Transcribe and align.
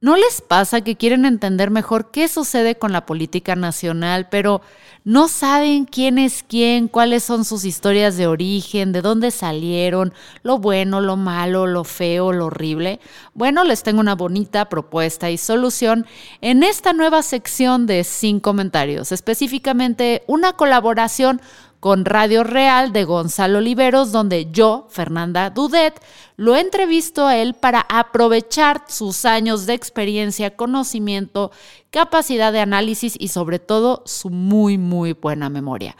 ¿No 0.00 0.16
les 0.16 0.42
pasa 0.42 0.82
que 0.82 0.94
quieren 0.94 1.24
entender 1.24 1.72
mejor 1.72 2.12
qué 2.12 2.28
sucede 2.28 2.76
con 2.76 2.92
la 2.92 3.04
política 3.04 3.56
nacional, 3.56 4.28
pero 4.30 4.60
no 5.02 5.26
saben 5.26 5.86
quién 5.86 6.18
es 6.18 6.44
quién, 6.46 6.86
cuáles 6.86 7.24
son 7.24 7.44
sus 7.44 7.64
historias 7.64 8.16
de 8.16 8.28
origen, 8.28 8.92
de 8.92 9.02
dónde 9.02 9.32
salieron, 9.32 10.14
lo 10.44 10.58
bueno, 10.58 11.00
lo 11.00 11.16
malo, 11.16 11.66
lo 11.66 11.82
feo, 11.82 12.32
lo 12.32 12.46
horrible? 12.46 13.00
Bueno, 13.34 13.64
les 13.64 13.82
tengo 13.82 13.98
una 13.98 14.14
bonita 14.14 14.68
propuesta 14.68 15.30
y 15.30 15.36
solución 15.36 16.06
en 16.42 16.62
esta 16.62 16.92
nueva 16.92 17.22
sección 17.22 17.86
de 17.86 18.04
Sin 18.04 18.38
Comentarios, 18.38 19.10
específicamente 19.10 20.22
una 20.28 20.52
colaboración 20.52 21.40
con 21.80 22.04
Radio 22.04 22.44
Real 22.44 22.92
de 22.92 23.04
Gonzalo 23.04 23.58
Oliveros, 23.58 24.12
donde 24.12 24.50
yo, 24.50 24.86
Fernanda 24.90 25.50
Dudet, 25.50 26.00
lo 26.36 26.56
entrevisto 26.56 27.26
a 27.26 27.36
él 27.36 27.54
para 27.54 27.80
aprovechar 27.88 28.82
sus 28.88 29.24
años 29.24 29.66
de 29.66 29.74
experiencia, 29.74 30.56
conocimiento, 30.56 31.50
capacidad 31.90 32.52
de 32.52 32.60
análisis 32.60 33.14
y 33.18 33.28
sobre 33.28 33.58
todo 33.58 34.02
su 34.06 34.30
muy, 34.30 34.78
muy 34.78 35.12
buena 35.12 35.48
memoria. 35.48 35.96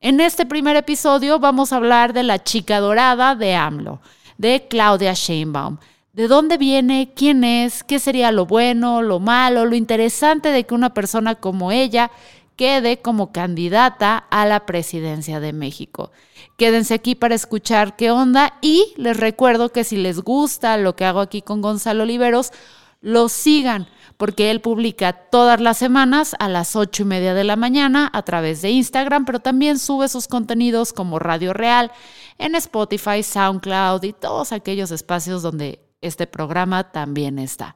En 0.00 0.20
este 0.20 0.44
primer 0.44 0.76
episodio 0.76 1.38
vamos 1.38 1.72
a 1.72 1.76
hablar 1.76 2.12
de 2.12 2.24
la 2.24 2.42
chica 2.42 2.80
dorada 2.80 3.34
de 3.34 3.54
AMLO, 3.54 4.00
de 4.36 4.66
Claudia 4.68 5.14
Sheinbaum. 5.14 5.78
¿De 6.12 6.28
dónde 6.28 6.58
viene? 6.58 7.12
¿Quién 7.16 7.42
es? 7.42 7.82
¿Qué 7.82 7.98
sería 7.98 8.32
lo 8.32 8.44
bueno, 8.44 9.00
lo 9.00 9.18
malo, 9.18 9.64
lo 9.64 9.74
interesante 9.74 10.50
de 10.50 10.66
que 10.66 10.74
una 10.74 10.92
persona 10.92 11.36
como 11.36 11.72
ella 11.72 12.10
quede 12.56 13.00
como 13.00 13.32
candidata 13.32 14.16
a 14.30 14.46
la 14.46 14.66
presidencia 14.66 15.40
de 15.40 15.52
México. 15.52 16.10
Quédense 16.56 16.94
aquí 16.94 17.14
para 17.14 17.34
escuchar 17.34 17.96
qué 17.96 18.10
onda 18.10 18.58
y 18.60 18.92
les 18.96 19.16
recuerdo 19.16 19.70
que 19.70 19.84
si 19.84 19.96
les 19.96 20.20
gusta 20.20 20.76
lo 20.76 20.96
que 20.96 21.04
hago 21.04 21.20
aquí 21.20 21.42
con 21.42 21.62
Gonzalo 21.62 22.04
Oliveros, 22.04 22.52
lo 23.00 23.28
sigan 23.28 23.88
porque 24.16 24.52
él 24.52 24.60
publica 24.60 25.12
todas 25.12 25.60
las 25.60 25.76
semanas 25.76 26.36
a 26.38 26.48
las 26.48 26.76
ocho 26.76 27.02
y 27.02 27.06
media 27.06 27.34
de 27.34 27.42
la 27.42 27.56
mañana 27.56 28.08
a 28.12 28.22
través 28.22 28.62
de 28.62 28.70
Instagram, 28.70 29.24
pero 29.24 29.40
también 29.40 29.78
sube 29.78 30.08
sus 30.08 30.28
contenidos 30.28 30.92
como 30.92 31.18
Radio 31.18 31.52
Real 31.52 31.90
en 32.38 32.54
Spotify, 32.54 33.22
SoundCloud 33.24 34.04
y 34.04 34.12
todos 34.12 34.52
aquellos 34.52 34.92
espacios 34.92 35.42
donde 35.42 35.80
este 36.00 36.28
programa 36.28 36.92
también 36.92 37.40
está. 37.40 37.74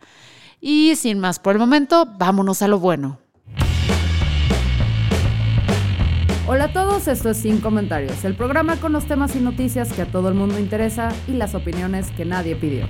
Y 0.60 0.94
sin 0.96 1.18
más 1.18 1.38
por 1.38 1.54
el 1.54 1.58
momento, 1.58 2.06
vámonos 2.16 2.62
a 2.62 2.68
lo 2.68 2.78
bueno. 2.78 3.18
Hola 6.48 6.66
a 6.66 6.72
todos, 6.72 7.08
esto 7.08 7.30
es 7.30 7.38
Sin 7.38 7.60
Comentarios, 7.60 8.24
el 8.24 8.36
programa 8.36 8.76
con 8.76 8.92
los 8.92 9.04
temas 9.06 9.34
y 9.34 9.40
noticias 9.40 9.92
que 9.92 10.02
a 10.02 10.06
todo 10.06 10.28
el 10.28 10.34
mundo 10.36 10.60
interesa 10.60 11.12
y 11.26 11.32
las 11.32 11.56
opiniones 11.56 12.12
que 12.12 12.24
nadie 12.24 12.54
pidió. 12.54 12.86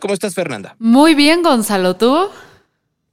¿Cómo 0.00 0.14
estás, 0.14 0.34
Fernanda? 0.34 0.74
Muy 0.78 1.14
bien, 1.14 1.42
Gonzalo, 1.42 1.96
¿tú? 1.96 2.30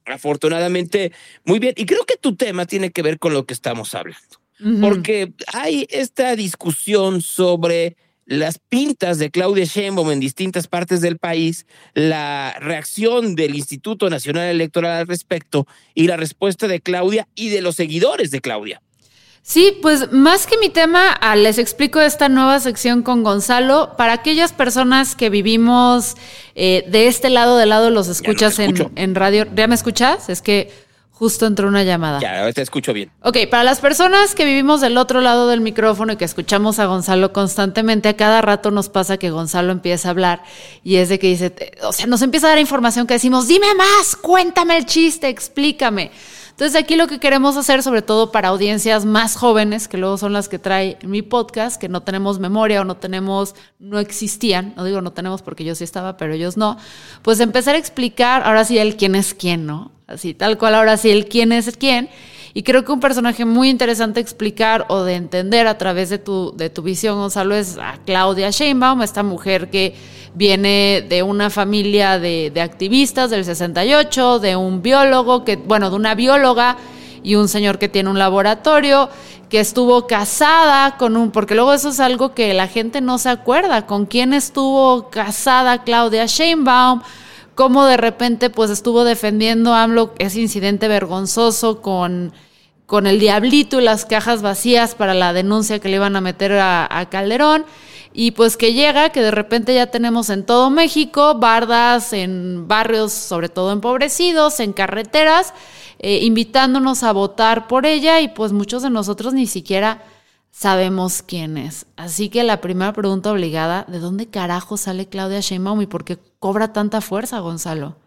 Afortunadamente, 0.09 1.11
muy 1.45 1.59
bien. 1.59 1.73
Y 1.77 1.85
creo 1.85 2.05
que 2.05 2.17
tu 2.17 2.35
tema 2.35 2.65
tiene 2.65 2.91
que 2.91 3.01
ver 3.01 3.19
con 3.19 3.33
lo 3.33 3.45
que 3.45 3.53
estamos 3.53 3.93
hablando. 3.95 4.39
Porque 4.81 5.31
hay 5.53 5.87
esta 5.89 6.35
discusión 6.35 7.21
sobre 7.21 7.95
las 8.25 8.59
pintas 8.59 9.17
de 9.17 9.31
Claudia 9.31 9.63
Sheinbaum 9.63 10.11
en 10.11 10.19
distintas 10.19 10.67
partes 10.67 11.01
del 11.01 11.17
país, 11.17 11.65
la 11.93 12.55
reacción 12.59 13.35
del 13.35 13.55
Instituto 13.55 14.09
Nacional 14.09 14.49
Electoral 14.49 14.97
al 14.97 15.07
respecto 15.07 15.65
y 15.95 16.07
la 16.07 16.17
respuesta 16.17 16.67
de 16.67 16.81
Claudia 16.81 17.27
y 17.35 17.49
de 17.49 17.61
los 17.61 17.75
seguidores 17.75 18.31
de 18.31 18.41
Claudia. 18.41 18.81
Sí, 19.41 19.77
pues 19.81 20.11
más 20.11 20.45
que 20.45 20.57
mi 20.57 20.69
tema, 20.69 21.09
ah, 21.09 21.35
les 21.35 21.57
explico 21.57 21.99
esta 21.99 22.29
nueva 22.29 22.59
sección 22.59 23.01
con 23.01 23.23
Gonzalo. 23.23 23.95
Para 23.97 24.13
aquellas 24.13 24.53
personas 24.53 25.15
que 25.15 25.29
vivimos 25.29 26.15
eh, 26.55 26.85
de 26.87 27.07
este 27.07 27.29
lado, 27.29 27.57
del 27.57 27.69
lado 27.69 27.89
los 27.89 28.07
escuchas 28.07 28.59
en, 28.59 28.91
en, 28.95 29.15
radio. 29.15 29.47
¿Ya 29.55 29.67
me 29.67 29.73
escuchas? 29.75 30.29
Es 30.29 30.41
que 30.41 30.71
justo 31.19 31.45
entró 31.45 31.67
una 31.67 31.83
llamada. 31.83 32.21
Ya, 32.21 32.51
te 32.53 32.61
escucho 32.61 32.93
bien. 32.93 33.11
Ok, 33.23 33.39
para 33.51 33.65
las 33.65 33.81
personas 33.81 34.35
que 34.35 34.45
vivimos 34.45 34.79
del 34.79 34.97
otro 34.97 35.19
lado 35.19 35.49
del 35.49 35.59
micrófono 35.59 36.13
y 36.13 36.15
que 36.15 36.23
escuchamos 36.23 36.79
a 36.79 36.85
Gonzalo 36.85 37.33
constantemente, 37.33 38.07
a 38.07 38.15
cada 38.15 38.41
rato 38.41 38.71
nos 38.71 38.87
pasa 38.87 39.17
que 39.17 39.29
Gonzalo 39.29 39.73
empieza 39.73 40.07
a 40.07 40.11
hablar 40.11 40.43
y 40.81 40.95
es 40.95 41.09
de 41.09 41.19
que 41.19 41.27
dice, 41.27 41.53
o 41.83 41.91
sea, 41.91 42.07
nos 42.07 42.21
empieza 42.21 42.47
a 42.47 42.51
dar 42.51 42.59
información 42.59 43.05
que 43.05 43.15
decimos, 43.15 43.49
dime 43.49 43.75
más, 43.75 44.15
cuéntame 44.15 44.77
el 44.77 44.85
chiste, 44.85 45.27
explícame. 45.27 46.11
Entonces 46.59 46.83
aquí 46.83 46.97
lo 46.97 47.07
que 47.07 47.19
queremos 47.19 47.55
hacer, 47.55 47.81
sobre 47.83 48.01
todo 48.01 48.33
para 48.33 48.49
audiencias 48.49 49.05
más 49.05 49.37
jóvenes, 49.37 49.87
que 49.87 49.97
luego 49.97 50.17
son 50.17 50.33
las 50.33 50.49
que 50.49 50.59
trae 50.59 50.97
mi 51.03 51.21
podcast, 51.21 51.79
que 51.79 51.87
no 51.87 52.03
tenemos 52.03 52.37
memoria 52.37 52.81
o 52.81 52.83
no 52.83 52.97
tenemos, 52.97 53.55
no 53.79 53.97
existían, 53.97 54.73
no 54.75 54.83
digo 54.83 54.99
no 54.99 55.13
tenemos 55.13 55.41
porque 55.41 55.63
yo 55.63 55.73
sí 55.73 55.85
estaba, 55.85 56.17
pero 56.17 56.33
ellos 56.33 56.57
no, 56.57 56.77
pues 57.21 57.39
empezar 57.39 57.75
a 57.75 57.77
explicar 57.77 58.43
ahora 58.43 58.65
sí 58.65 58.77
el 58.77 58.97
quién 58.97 59.15
es 59.15 59.33
quién, 59.33 59.65
¿no? 59.65 59.93
Así, 60.05 60.33
tal 60.33 60.57
cual 60.57 60.75
ahora 60.75 60.97
sí 60.97 61.09
el 61.11 61.29
quién 61.29 61.53
es 61.53 61.77
quién. 61.77 62.09
Y 62.53 62.63
creo 62.63 62.83
que 62.83 62.91
un 62.91 62.99
personaje 62.99 63.45
muy 63.45 63.69
interesante 63.69 64.19
explicar 64.19 64.85
o 64.89 65.03
de 65.03 65.15
entender 65.15 65.67
a 65.67 65.77
través 65.77 66.09
de 66.09 66.17
tu, 66.17 66.53
de 66.55 66.69
tu 66.69 66.81
visión, 66.81 67.17
Gonzalo, 67.17 67.55
es 67.55 67.77
a 67.77 67.99
Claudia 68.05 68.49
Sheinbaum, 68.49 69.01
esta 69.01 69.23
mujer 69.23 69.69
que 69.69 69.93
viene 70.33 71.05
de 71.07 71.23
una 71.23 71.49
familia 71.49 72.19
de, 72.19 72.51
activistas 72.61 73.29
del 73.29 73.45
68, 73.45 74.39
de 74.39 74.55
un 74.55 74.81
biólogo, 74.81 75.43
que, 75.43 75.55
bueno, 75.55 75.89
de 75.89 75.95
una 75.95 76.15
bióloga 76.15 76.77
y 77.23 77.35
un 77.35 77.47
señor 77.47 77.79
que 77.79 77.89
tiene 77.89 78.09
un 78.09 78.19
laboratorio, 78.19 79.09
que 79.49 79.59
estuvo 79.59 80.07
casada 80.07 80.97
con 80.97 81.17
un, 81.17 81.31
porque 81.31 81.55
luego 81.55 81.73
eso 81.73 81.89
es 81.89 81.99
algo 81.99 82.33
que 82.33 82.53
la 82.53 82.67
gente 82.67 83.01
no 83.01 83.17
se 83.17 83.29
acuerda, 83.29 83.85
con 83.85 84.05
quién 84.05 84.33
estuvo 84.33 85.09
casada 85.09 85.83
Claudia 85.83 86.25
Sheinbaum, 86.25 87.01
cómo 87.59 87.83
de 87.83 87.97
repente 87.97 88.49
pues 88.49 88.71
estuvo 88.71 89.03
defendiendo 89.03 89.73
a 89.73 89.83
AMLO 89.83 90.13
ese 90.17 90.39
incidente 90.39 90.87
vergonzoso 90.87 91.81
con, 91.81 92.31
con 92.85 93.05
el 93.05 93.19
diablito 93.19 93.81
y 93.81 93.83
las 93.83 94.05
cajas 94.05 94.41
vacías 94.41 94.95
para 94.95 95.13
la 95.13 95.33
denuncia 95.33 95.79
que 95.79 95.89
le 95.89 95.97
iban 95.97 96.15
a 96.15 96.21
meter 96.21 96.53
a 96.53 97.07
Calderón. 97.11 97.65
Y 98.13 98.31
pues 98.31 98.55
que 98.55 98.71
llega, 98.71 99.09
que 99.09 99.21
de 99.21 99.31
repente 99.31 99.75
ya 99.75 99.87
tenemos 99.87 100.29
en 100.29 100.45
todo 100.45 100.69
México 100.69 101.35
bardas 101.35 102.13
en 102.13 102.65
barrios, 102.69 103.11
sobre 103.11 103.49
todo 103.49 103.73
empobrecidos, 103.73 104.61
en 104.61 104.71
carreteras, 104.71 105.53
eh, 105.99 106.19
invitándonos 106.21 107.03
a 107.03 107.11
votar 107.11 107.67
por 107.67 107.85
ella 107.85 108.21
y 108.21 108.29
pues 108.29 108.53
muchos 108.53 108.83
de 108.83 108.89
nosotros 108.89 109.33
ni 109.33 109.47
siquiera 109.47 110.01
sabemos 110.51 111.21
quién 111.21 111.57
es. 111.57 111.85
Así 111.95 112.29
que 112.29 112.43
la 112.43 112.61
primera 112.61 112.93
pregunta 112.93 113.31
obligada, 113.31 113.85
¿de 113.87 113.99
dónde 113.99 114.27
carajo 114.27 114.77
sale 114.77 115.07
Claudia 115.07 115.39
Sheinbaum 115.39 115.81
y 115.81 115.87
por 115.87 116.05
qué 116.05 116.17
cobra 116.39 116.73
tanta 116.73 117.01
fuerza, 117.01 117.39
Gonzalo? 117.39 117.97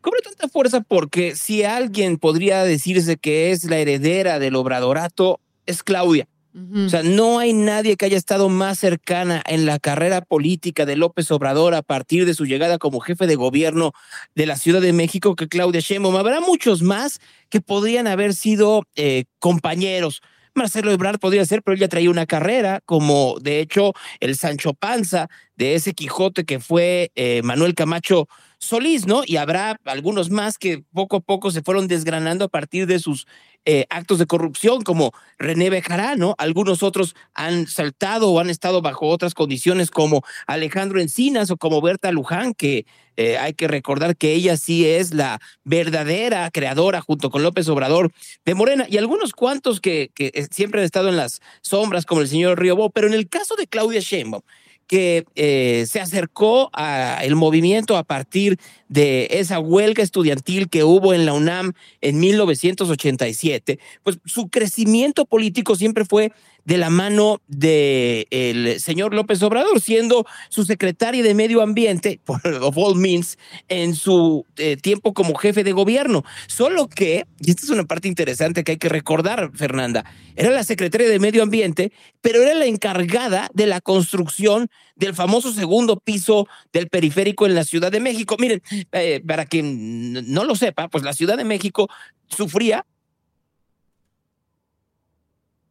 Cobra 0.00 0.20
tanta 0.24 0.48
fuerza 0.48 0.80
porque 0.80 1.36
si 1.36 1.62
alguien 1.62 2.18
podría 2.18 2.64
decirse 2.64 3.16
que 3.16 3.52
es 3.52 3.64
la 3.64 3.78
heredera 3.78 4.38
del 4.38 4.56
obradorato, 4.56 5.40
es 5.66 5.82
Claudia. 5.82 6.26
O 6.54 6.90
sea, 6.90 7.02
no 7.02 7.38
hay 7.38 7.54
nadie 7.54 7.96
que 7.96 8.04
haya 8.04 8.18
estado 8.18 8.50
más 8.50 8.78
cercana 8.78 9.42
en 9.46 9.64
la 9.64 9.78
carrera 9.78 10.20
política 10.20 10.84
de 10.84 10.96
López 10.96 11.30
Obrador 11.30 11.74
a 11.74 11.80
partir 11.80 12.26
de 12.26 12.34
su 12.34 12.44
llegada 12.44 12.76
como 12.76 13.00
jefe 13.00 13.26
de 13.26 13.36
gobierno 13.36 13.92
de 14.34 14.44
la 14.44 14.56
Ciudad 14.56 14.82
de 14.82 14.92
México 14.92 15.34
que 15.34 15.48
Claudia 15.48 15.80
Sheinbaum. 15.80 16.14
Habrá 16.16 16.40
muchos 16.40 16.82
más 16.82 17.20
que 17.48 17.62
podrían 17.62 18.06
haber 18.06 18.34
sido 18.34 18.82
eh, 18.96 19.24
compañeros. 19.38 20.20
Marcelo 20.54 20.92
Ebrard 20.92 21.18
podría 21.18 21.44
ser, 21.44 21.62
pero 21.62 21.74
él 21.74 21.80
ya 21.80 21.88
traía 21.88 22.10
una 22.10 22.26
carrera, 22.26 22.80
como 22.84 23.36
de 23.40 23.60
hecho 23.60 23.92
el 24.20 24.36
Sancho 24.36 24.74
Panza 24.74 25.28
de 25.56 25.74
ese 25.74 25.94
Quijote 25.94 26.44
que 26.44 26.60
fue 26.60 27.10
eh, 27.14 27.42
Manuel 27.42 27.74
Camacho 27.74 28.28
Solís, 28.58 29.06
¿no? 29.06 29.22
Y 29.26 29.36
habrá 29.36 29.80
algunos 29.84 30.30
más 30.30 30.58
que 30.58 30.84
poco 30.92 31.16
a 31.16 31.20
poco 31.20 31.50
se 31.50 31.62
fueron 31.62 31.88
desgranando 31.88 32.44
a 32.44 32.48
partir 32.48 32.86
de 32.86 32.98
sus 32.98 33.26
eh, 33.64 33.86
actos 33.90 34.18
de 34.18 34.26
corrupción, 34.26 34.82
como 34.82 35.12
René 35.38 35.70
Bejarano. 35.70 36.34
Algunos 36.38 36.82
otros 36.82 37.14
han 37.34 37.66
saltado 37.66 38.30
o 38.30 38.40
han 38.40 38.50
estado 38.50 38.82
bajo 38.82 39.08
otras 39.08 39.34
condiciones, 39.34 39.90
como 39.90 40.22
Alejandro 40.46 41.00
Encinas 41.00 41.50
o 41.50 41.56
como 41.56 41.80
Berta 41.80 42.10
Luján, 42.10 42.54
que 42.54 42.86
eh, 43.16 43.38
hay 43.38 43.54
que 43.54 43.68
recordar 43.68 44.16
que 44.16 44.32
ella 44.32 44.56
sí 44.56 44.86
es 44.86 45.14
la 45.14 45.40
verdadera 45.64 46.50
creadora, 46.50 47.00
junto 47.00 47.30
con 47.30 47.42
López 47.42 47.68
Obrador, 47.68 48.10
de 48.44 48.54
Morena, 48.54 48.86
y 48.88 48.98
algunos 48.98 49.32
cuantos 49.32 49.80
que, 49.80 50.10
que 50.14 50.32
eh, 50.34 50.46
siempre 50.50 50.80
han 50.80 50.86
estado 50.86 51.08
en 51.08 51.16
las 51.16 51.40
sombras, 51.60 52.06
como 52.06 52.22
el 52.22 52.28
señor 52.28 52.58
Riobó. 52.58 52.90
Pero 52.90 53.06
en 53.06 53.14
el 53.14 53.28
caso 53.28 53.54
de 53.56 53.66
Claudia 53.66 54.00
Sheinbaum, 54.00 54.42
que 54.86 55.24
eh, 55.34 55.84
se 55.88 56.00
acercó 56.00 56.70
al 56.72 57.34
movimiento 57.34 57.96
a 57.96 58.04
partir 58.04 58.58
de 58.88 59.28
esa 59.30 59.58
huelga 59.58 60.02
estudiantil 60.02 60.68
que 60.68 60.84
hubo 60.84 61.14
en 61.14 61.24
la 61.24 61.32
UNAM 61.32 61.72
en 62.00 62.20
1987, 62.20 63.78
pues 64.02 64.18
su 64.24 64.48
crecimiento 64.48 65.24
político 65.24 65.76
siempre 65.76 66.04
fue 66.04 66.32
de 66.64 66.78
la 66.78 66.90
mano 66.90 67.40
del 67.48 68.80
señor 68.80 69.14
López 69.14 69.42
Obrador, 69.42 69.80
siendo 69.80 70.26
su 70.48 70.64
secretaria 70.64 71.22
de 71.22 71.34
Medio 71.34 71.62
Ambiente, 71.62 72.20
por 72.24 72.40
of 72.46 72.76
all 72.76 72.96
means, 72.96 73.38
en 73.68 73.94
su 73.94 74.46
eh, 74.56 74.76
tiempo 74.76 75.12
como 75.14 75.34
jefe 75.34 75.64
de 75.64 75.72
gobierno. 75.72 76.24
Solo 76.46 76.88
que, 76.88 77.26
y 77.40 77.50
esta 77.50 77.64
es 77.64 77.70
una 77.70 77.84
parte 77.84 78.08
interesante 78.08 78.64
que 78.64 78.72
hay 78.72 78.78
que 78.78 78.88
recordar, 78.88 79.50
Fernanda, 79.54 80.04
era 80.36 80.50
la 80.50 80.64
secretaria 80.64 81.08
de 81.08 81.18
Medio 81.18 81.42
Ambiente, 81.42 81.92
pero 82.20 82.42
era 82.42 82.54
la 82.54 82.66
encargada 82.66 83.50
de 83.54 83.66
la 83.66 83.80
construcción 83.80 84.68
del 84.96 85.14
famoso 85.14 85.52
segundo 85.52 85.98
piso 85.98 86.46
del 86.72 86.88
periférico 86.88 87.46
en 87.46 87.54
la 87.54 87.64
Ciudad 87.64 87.90
de 87.90 88.00
México. 88.00 88.36
Miren, 88.38 88.62
eh, 88.92 89.22
para 89.26 89.46
quien 89.46 90.32
no 90.32 90.44
lo 90.44 90.54
sepa, 90.54 90.88
pues 90.88 91.04
la 91.04 91.12
Ciudad 91.12 91.36
de 91.36 91.44
México 91.44 91.88
sufría 92.28 92.86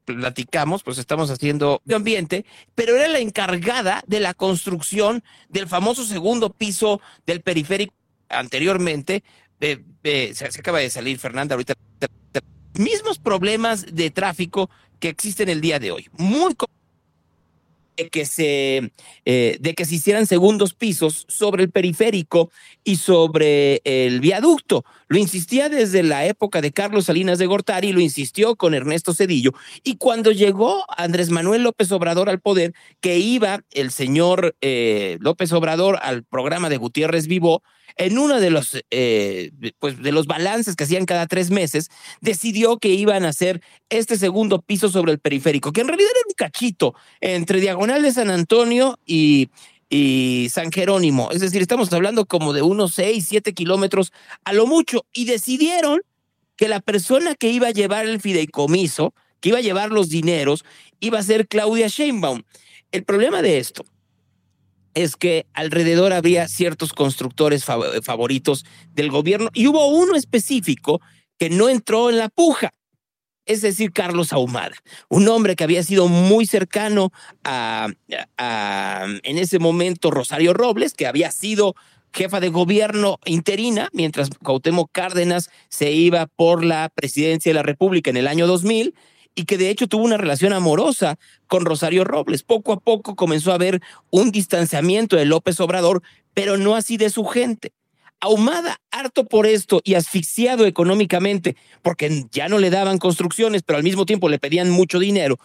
platicamos, 0.06 0.84
pues 0.84 0.98
estamos 0.98 1.30
haciendo 1.30 1.82
medio 1.86 1.98
ambiente, 1.98 2.46
pero 2.76 2.96
era 2.96 3.08
la 3.08 3.20
encargada 3.20 4.04
de 4.08 4.20
la 4.20 4.34
construcción 4.34 5.24
del 5.50 5.68
famoso 5.68 6.06
segundo 6.06 6.52
piso 6.52 7.02
del 7.26 7.42
periférico 7.42 7.94
anteriormente. 8.30 9.24
se, 9.60 10.46
acaba 10.60 10.80
de 10.80 10.90
salir 10.90 11.20
Fernanda 11.20 11.56
ahorita. 11.56 11.74
Mismos 12.74 13.20
problemas 13.20 13.86
de 13.94 14.12
tráfico 14.12 14.70
que 15.00 15.10
existen 15.10 15.50
el 15.50 15.62
día 15.62 15.80
de 15.80 15.92
hoy. 15.92 16.10
Muy 16.14 16.56
de 18.02 18.10
que 18.10 18.26
se 18.26 18.92
eh, 19.26 19.58
de 19.60 19.74
que 19.76 19.86
se 19.86 19.96
hicieran 19.96 20.26
segundos 20.26 20.74
pisos 20.74 21.26
sobre 21.28 21.64
el 21.64 21.72
periférico 21.72 22.52
y 22.84 22.96
sobre 22.96 23.82
el 23.84 24.20
viaducto. 24.20 24.84
Lo 25.08 25.18
insistía 25.18 25.70
desde 25.70 26.02
la 26.04 26.26
época 26.26 26.62
de 26.62 26.72
Carlos 26.72 27.06
Salinas 27.06 27.38
de 27.38 27.46
Gortari, 27.46 27.92
lo 27.92 28.00
insistió 28.00 28.56
con 28.56 28.74
Ernesto 28.74 29.14
Cedillo 29.14 29.54
y 29.84 29.98
cuando 29.98 30.32
llegó 30.32 30.86
Andrés 30.98 31.30
Manuel 31.30 31.64
López 31.64 31.92
Obrador 31.92 32.30
al 32.30 32.40
poder, 32.40 32.74
que 33.02 33.20
iba 33.20 33.64
el 33.72 33.92
señor 33.92 34.56
eh, 34.62 35.18
López 35.20 35.52
Obrador 35.54 36.00
al 36.02 36.24
programa 36.24 36.70
de 36.70 36.78
Gutiérrez 36.78 37.28
Vivo, 37.28 37.62
en 37.98 38.18
uno 38.18 38.40
de 38.40 38.50
los, 38.50 38.78
eh, 38.92 39.52
pues 39.80 40.02
de 40.02 40.12
los 40.12 40.28
balances 40.28 40.76
que 40.76 40.84
hacían 40.84 41.06
cada 41.06 41.28
tres 41.28 41.52
meses, 41.52 41.90
decidió 42.22 42.78
que 42.78 42.90
iban 42.90 43.26
a 43.26 43.30
hacer 43.30 43.62
este 43.90 44.18
segundo 44.18 44.62
piso 44.62 44.90
sobre 44.90 45.12
el 45.12 45.20
periférico, 45.20 45.72
que 45.72 45.82
en 45.82 45.88
realidad 45.88 46.12
era 46.12 46.28
un 46.28 46.34
cachito 46.36 46.96
entre 47.20 47.60
Diagonal 47.60 48.02
de 48.02 48.12
San 48.12 48.30
Antonio 48.30 49.00
y, 49.06 49.50
y 49.90 50.48
San 50.52 50.72
Jerónimo. 50.72 51.30
Es 51.32 51.42
decir, 51.42 51.62
estamos 51.62 51.92
hablando 51.94 52.26
como 52.26 52.54
de 52.54 52.62
unos 52.62 52.94
seis, 52.94 53.26
siete 53.28 53.54
kilómetros 53.54 54.14
a 54.46 54.54
lo 54.54 54.66
mucho. 54.66 55.06
Y 55.14 55.26
decidieron 55.26 56.02
que 56.56 56.68
la 56.68 56.80
persona 56.80 57.36
que 57.36 57.50
iba 57.50 57.68
a 57.68 57.72
llevar 57.72 58.06
el 58.06 58.22
fideicomiso, 58.22 59.14
que 59.40 59.50
iba 59.50 59.58
a 59.58 59.62
llevar 59.62 59.92
los 59.92 60.10
dineros, 60.10 60.64
iba 61.00 61.20
a 61.20 61.24
ser 61.24 61.48
Claudia 61.48 61.88
Sheinbaum. 61.88 62.44
El 62.92 63.04
problema 63.04 63.42
de 63.42 63.58
esto 63.58 63.84
es 64.94 65.16
que 65.16 65.46
alrededor 65.54 66.14
había 66.14 66.48
ciertos 66.48 66.94
constructores 66.94 67.66
favoritos 67.66 68.66
del 68.94 69.10
gobierno 69.10 69.50
y 69.54 69.68
hubo 69.68 69.88
uno 69.88 70.16
específico 70.16 71.02
que 71.38 71.50
no 71.50 71.70
entró 71.70 72.10
en 72.10 72.18
la 72.18 72.30
puja, 72.30 72.72
es 73.46 73.62
decir, 73.62 73.92
Carlos 73.92 74.34
Ahumada, 74.34 74.76
un 75.10 75.28
hombre 75.28 75.56
que 75.56 75.64
había 75.64 75.84
sido 75.84 76.08
muy 76.08 76.46
cercano 76.46 77.12
a, 77.44 77.88
en 78.38 79.38
ese 79.38 79.60
momento 79.60 80.12
Rosario 80.12 80.54
Robles, 80.54 80.94
que 80.94 81.08
había 81.08 81.32
sido 81.32 81.76
jefa 82.14 82.40
de 82.40 82.50
gobierno 82.50 83.18
interina, 83.26 83.90
mientras 83.94 84.30
Cuauhtémoc 84.44 84.92
Cárdenas 84.92 85.50
se 85.70 85.92
iba 85.92 86.28
por 86.28 86.64
la 86.64 86.90
presidencia 86.94 87.50
de 87.50 87.56
la 87.56 87.64
República 87.64 88.10
en 88.10 88.18
el 88.18 88.28
año 88.28 88.48
2000, 88.48 88.94
y 89.36 89.46
que 89.46 89.58
de 89.58 89.70
hecho 89.70 89.88
tuvo 89.88 90.04
una 90.04 90.18
relación 90.18 90.54
amorosa 90.54 91.18
con 91.48 91.66
Rosario 91.66 92.04
Robles. 92.04 92.44
Poco 92.44 92.74
a 92.74 92.80
poco 92.80 93.16
comenzó 93.16 93.52
a 93.52 93.56
haber 93.56 93.82
un 94.10 94.32
distanciamiento 94.32 95.16
de 95.16 95.26
López 95.26 95.60
Obrador, 95.60 96.02
pero 96.34 96.58
no 96.58 96.76
así 96.76 96.98
de 96.98 97.10
su 97.10 97.26
gente. 97.26 97.74
Ahumada, 98.20 98.80
harto 98.92 99.26
por 99.26 99.48
esto 99.48 99.82
y 99.84 99.96
asfixiado 99.96 100.66
económicamente, 100.66 101.56
porque 101.82 102.26
ya 102.32 102.50
no 102.50 102.60
le 102.60 102.70
daban 102.70 103.00
construcciones, 103.00 103.64
pero 103.64 103.78
al 103.78 103.84
mismo 103.84 104.06
tiempo 104.06 104.30
le 104.30 104.38
pedían 104.38 104.70
mucho 104.70 105.00
dinero, 105.00 105.40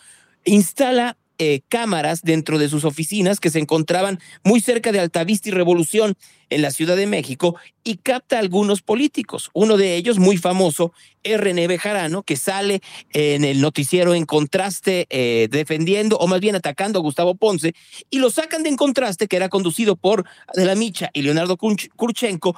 instala 0.44 1.16
eh, 1.38 1.60
cámaras 1.68 2.22
dentro 2.22 2.58
de 2.58 2.68
sus 2.68 2.84
oficinas 2.84 3.40
que 3.40 3.50
se 3.50 3.58
encontraban 3.58 4.20
muy 4.44 4.60
cerca 4.60 4.92
de 4.92 5.00
Altavista 5.00 5.48
y 5.48 5.52
Revolución 5.52 6.16
en 6.50 6.62
la 6.62 6.70
Ciudad 6.70 6.96
de 6.96 7.06
México 7.06 7.56
y 7.82 7.96
capta 7.96 8.36
a 8.36 8.40
algunos 8.40 8.82
políticos. 8.82 9.50
Uno 9.52 9.76
de 9.76 9.96
ellos, 9.96 10.18
muy 10.18 10.36
famoso, 10.36 10.92
René 11.24 11.66
Bejarano, 11.66 12.22
que 12.22 12.36
sale 12.36 12.80
en 13.12 13.44
el 13.44 13.60
noticiero 13.60 14.14
en 14.14 14.26
contraste 14.26 15.06
eh, 15.10 15.48
defendiendo 15.50 16.16
o 16.18 16.26
más 16.28 16.40
bien 16.40 16.54
atacando 16.54 16.98
a 16.98 17.02
Gustavo 17.02 17.34
Ponce 17.34 17.74
y 18.10 18.18
lo 18.18 18.30
sacan 18.30 18.62
de 18.62 18.68
en 18.68 18.76
contraste 18.76 19.26
que 19.26 19.36
era 19.36 19.48
conducido 19.48 19.96
por 19.96 20.24
Adela 20.46 20.74
Micha 20.74 21.10
y 21.12 21.22
Leonardo 21.22 21.56
Kurchenko 21.56 22.56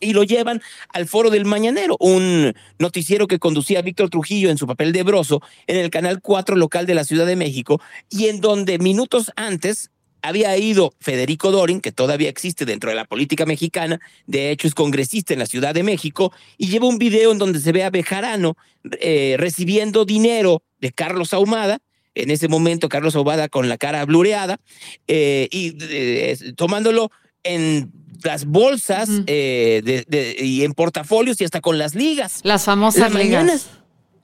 y 0.00 0.12
lo 0.12 0.24
llevan 0.24 0.60
al 0.88 1.06
foro 1.06 1.30
del 1.30 1.44
Mañanero, 1.44 1.96
un 2.00 2.54
noticiero 2.78 3.26
que 3.26 3.38
conducía 3.38 3.82
Víctor 3.82 4.10
Trujillo 4.10 4.50
en 4.50 4.58
su 4.58 4.66
papel 4.66 4.92
de 4.92 5.02
broso 5.02 5.42
en 5.66 5.76
el 5.76 5.90
canal 5.90 6.20
4 6.20 6.56
local 6.56 6.86
de 6.86 6.94
la 6.94 7.04
Ciudad 7.04 7.26
de 7.26 7.36
México 7.36 7.80
y 8.10 8.26
en 8.26 8.40
donde 8.40 8.78
minutos 8.78 9.32
antes 9.36 9.90
había 10.22 10.56
ido 10.56 10.94
Federico 11.00 11.50
Dorin, 11.50 11.80
que 11.80 11.92
todavía 11.92 12.28
existe 12.28 12.64
dentro 12.64 12.90
de 12.90 12.96
la 12.96 13.04
política 13.04 13.44
mexicana, 13.44 14.00
de 14.26 14.50
hecho 14.50 14.68
es 14.68 14.74
congresista 14.74 15.32
en 15.32 15.40
la 15.40 15.46
Ciudad 15.46 15.74
de 15.74 15.82
México, 15.82 16.32
y 16.56 16.68
lleva 16.68 16.86
un 16.86 16.98
video 16.98 17.32
en 17.32 17.38
donde 17.38 17.58
se 17.58 17.72
ve 17.72 17.82
a 17.82 17.90
Bejarano 17.90 18.56
eh, 19.00 19.34
recibiendo 19.38 20.04
dinero 20.04 20.62
de 20.80 20.92
Carlos 20.92 21.34
Ahumada, 21.34 21.80
en 22.14 22.30
ese 22.30 22.46
momento 22.46 22.88
Carlos 22.88 23.16
Ahumada 23.16 23.48
con 23.48 23.68
la 23.68 23.78
cara 23.78 24.04
blureada, 24.04 24.60
eh, 25.08 25.48
y 25.50 25.76
eh, 25.80 26.52
tomándolo 26.56 27.10
en 27.42 27.90
las 28.22 28.44
bolsas 28.44 29.08
eh, 29.26 30.34
y 30.38 30.64
en 30.64 30.72
portafolios 30.72 31.40
y 31.40 31.44
hasta 31.44 31.60
con 31.60 31.78
las 31.78 31.94
ligas. 31.94 32.40
Las 32.42 32.64
famosas 32.64 33.14
ligas. 33.14 33.68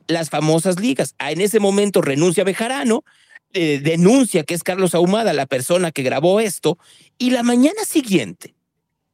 las 0.07 0.31
famosas 0.31 0.81
ligas. 0.81 1.15
Ah, 1.19 1.33
en 1.33 1.41
ese 1.41 1.61
momento 1.61 2.01
renuncia 2.01 2.45
Bejarano, 2.45 3.05
eh, 3.53 3.81
denuncia 3.83 4.45
que 4.45 4.55
es 4.55 4.63
Carlos 4.63 4.95
Ahumada 4.95 5.33
la 5.33 5.47
persona 5.47 5.91
que 5.91 6.03
grabó 6.03 6.41
esto, 6.41 6.79
y 7.19 7.31
la 7.31 7.43
mañana 7.43 7.85
siguiente 7.87 8.55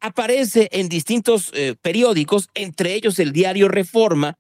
aparece 0.01 0.69
en 0.73 0.89
distintos 0.89 1.51
eh, 1.55 1.77
periódicos, 1.81 2.49
entre 2.55 2.95
ellos 2.95 3.19
el 3.19 3.33
diario 3.33 3.69
Reforma, 3.69 4.37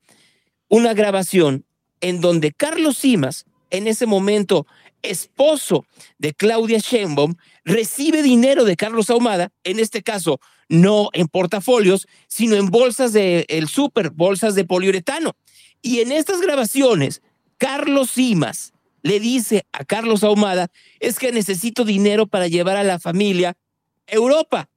una 0.69 0.93
grabación 0.95 1.65
en 2.01 2.21
donde 2.21 2.53
Carlos 2.53 2.99
Simas, 2.99 3.47
en 3.71 3.87
ese 3.87 4.07
momento 4.07 4.67
esposo 5.05 5.85
de 6.19 6.35
Claudia 6.35 6.79
Sheinbaum, 6.79 7.35
recibe 7.65 8.23
dinero 8.23 8.65
de 8.65 8.77
Carlos 8.77 9.11
Ahumada, 9.11 9.51
en 9.65 9.79
este 9.79 10.03
caso 10.03 10.41
no 10.69 11.11
en 11.13 11.29
portafolios, 11.29 12.07
sino 12.29 12.57
en 12.57 12.71
bolsas 12.71 13.13
de 13.13 13.45
el 13.49 13.69
súper, 13.69 14.11
bolsas 14.11 14.55
de 14.55 14.65
poliuretano. 14.65 15.37
Y 15.83 16.01
en 16.01 16.13
estas 16.13 16.41
grabaciones, 16.41 17.23
Carlos 17.59 18.11
Simas 18.11 18.73
le 19.03 19.21
dice 19.21 19.67
a 19.73 19.85
Carlos 19.85 20.25
Ahumada, 20.25 20.69
es 20.99 21.19
que 21.19 21.31
necesito 21.31 21.85
dinero 21.85 22.27
para 22.27 22.49
llevar 22.49 22.77
a 22.77 22.85
la 22.85 22.99
familia 22.99 23.51
a 23.51 24.15
Europa, 24.15 24.71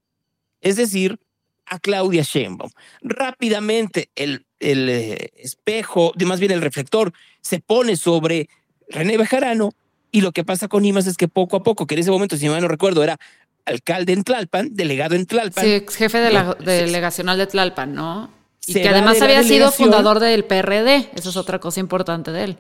es 0.60 0.76
decir, 0.76 1.20
a 1.66 1.80
Claudia 1.80 2.24
Sheinbaum. 2.24 2.72
Rápidamente 3.02 4.10
el, 4.16 4.46
el 4.60 4.90
eh, 4.90 5.30
espejo, 5.38 6.14
más 6.26 6.40
bien 6.40 6.52
el 6.52 6.62
reflector, 6.62 7.14
se 7.42 7.60
pone 7.60 7.96
sobre 7.96 8.50
René 8.90 9.18
Bejarano 9.18 9.72
y 10.12 10.22
lo 10.22 10.32
que 10.32 10.44
pasa 10.44 10.68
con 10.68 10.86
IMAS 10.86 11.08
es 11.08 11.18
que 11.18 11.28
poco 11.28 11.58
a 11.58 11.64
poco, 11.64 11.88
que 11.88 11.96
en 11.96 12.00
ese 12.00 12.12
momento, 12.12 12.38
si 12.38 12.48
mal 12.50 12.62
no 12.62 12.68
recuerdo, 12.68 13.04
era 13.04 13.18
alcalde 13.66 14.14
en 14.14 14.24
Tlalpan, 14.24 14.70
delegado 14.74 15.16
en 15.16 15.26
Tlalpan. 15.26 15.64
Sí, 15.64 15.86
jefe 15.90 16.20
de 16.20 16.32
la 16.32 16.56
delegacional 16.56 17.38
de 17.38 17.48
Tlalpan, 17.48 17.94
¿no? 17.94 18.32
Y 18.66 18.74
que 18.74 18.90
además 18.90 19.22
había 19.22 19.44
sido 19.44 19.72
fundador 19.72 20.20
del 20.20 20.44
PRD. 20.44 21.10
Eso 21.16 21.30
es 21.30 21.38
otra 21.38 21.60
cosa 21.60 21.80
importante 21.80 22.32
de 22.32 22.44
él. 22.44 22.58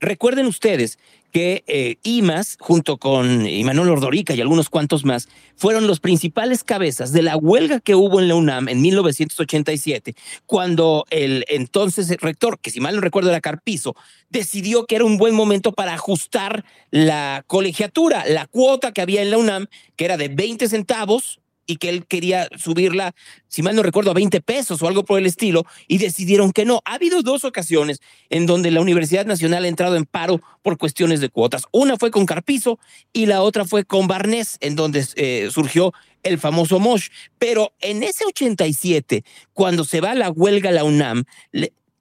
Recuerden 0.00 0.46
ustedes 0.46 0.98
que 1.34 1.64
eh, 1.66 1.96
IMAS, 2.04 2.56
junto 2.60 2.96
con 2.96 3.44
Imanol 3.44 3.90
Ordorica 3.90 4.34
y 4.34 4.40
algunos 4.40 4.70
cuantos 4.70 5.04
más, 5.04 5.28
fueron 5.56 5.88
los 5.88 5.98
principales 5.98 6.62
cabezas 6.62 7.10
de 7.10 7.22
la 7.22 7.36
huelga 7.36 7.80
que 7.80 7.96
hubo 7.96 8.20
en 8.20 8.28
la 8.28 8.36
UNAM 8.36 8.68
en 8.68 8.80
1987, 8.80 10.14
cuando 10.46 11.04
el 11.10 11.44
entonces 11.48 12.08
rector, 12.20 12.60
que 12.60 12.70
si 12.70 12.78
mal 12.78 12.94
no 12.94 13.00
recuerdo 13.00 13.30
era 13.30 13.40
Carpizo, 13.40 13.96
decidió 14.30 14.86
que 14.86 14.94
era 14.94 15.04
un 15.04 15.18
buen 15.18 15.34
momento 15.34 15.72
para 15.72 15.94
ajustar 15.94 16.64
la 16.92 17.42
colegiatura, 17.48 18.24
la 18.28 18.46
cuota 18.46 18.92
que 18.92 19.02
había 19.02 19.20
en 19.20 19.32
la 19.32 19.38
UNAM, 19.38 19.66
que 19.96 20.04
era 20.04 20.16
de 20.16 20.28
20 20.28 20.68
centavos 20.68 21.40
y 21.66 21.76
que 21.76 21.88
él 21.88 22.06
quería 22.06 22.48
subirla, 22.56 23.14
si 23.48 23.62
mal 23.62 23.76
no 23.76 23.82
recuerdo, 23.82 24.10
a 24.10 24.14
20 24.14 24.40
pesos 24.40 24.82
o 24.82 24.88
algo 24.88 25.04
por 25.04 25.18
el 25.18 25.26
estilo, 25.26 25.64
y 25.88 25.98
decidieron 25.98 26.52
que 26.52 26.64
no. 26.64 26.80
Ha 26.84 26.94
habido 26.94 27.22
dos 27.22 27.44
ocasiones 27.44 28.00
en 28.30 28.46
donde 28.46 28.70
la 28.70 28.80
Universidad 28.80 29.26
Nacional 29.26 29.64
ha 29.64 29.68
entrado 29.68 29.96
en 29.96 30.04
paro 30.04 30.40
por 30.62 30.78
cuestiones 30.78 31.20
de 31.20 31.28
cuotas. 31.28 31.64
Una 31.72 31.96
fue 31.96 32.10
con 32.10 32.26
Carpizo 32.26 32.78
y 33.12 33.26
la 33.26 33.42
otra 33.42 33.64
fue 33.64 33.84
con 33.84 34.06
Barnés, 34.06 34.56
en 34.60 34.76
donde 34.76 35.06
eh, 35.16 35.48
surgió 35.50 35.92
el 36.22 36.38
famoso 36.38 36.80
Mosh. 36.80 37.08
Pero 37.38 37.74
en 37.80 38.02
ese 38.02 38.24
87, 38.24 39.24
cuando 39.52 39.84
se 39.84 40.00
va 40.00 40.14
la 40.14 40.30
huelga 40.30 40.70
a 40.70 40.72
la 40.72 40.84
UNAM, 40.84 41.24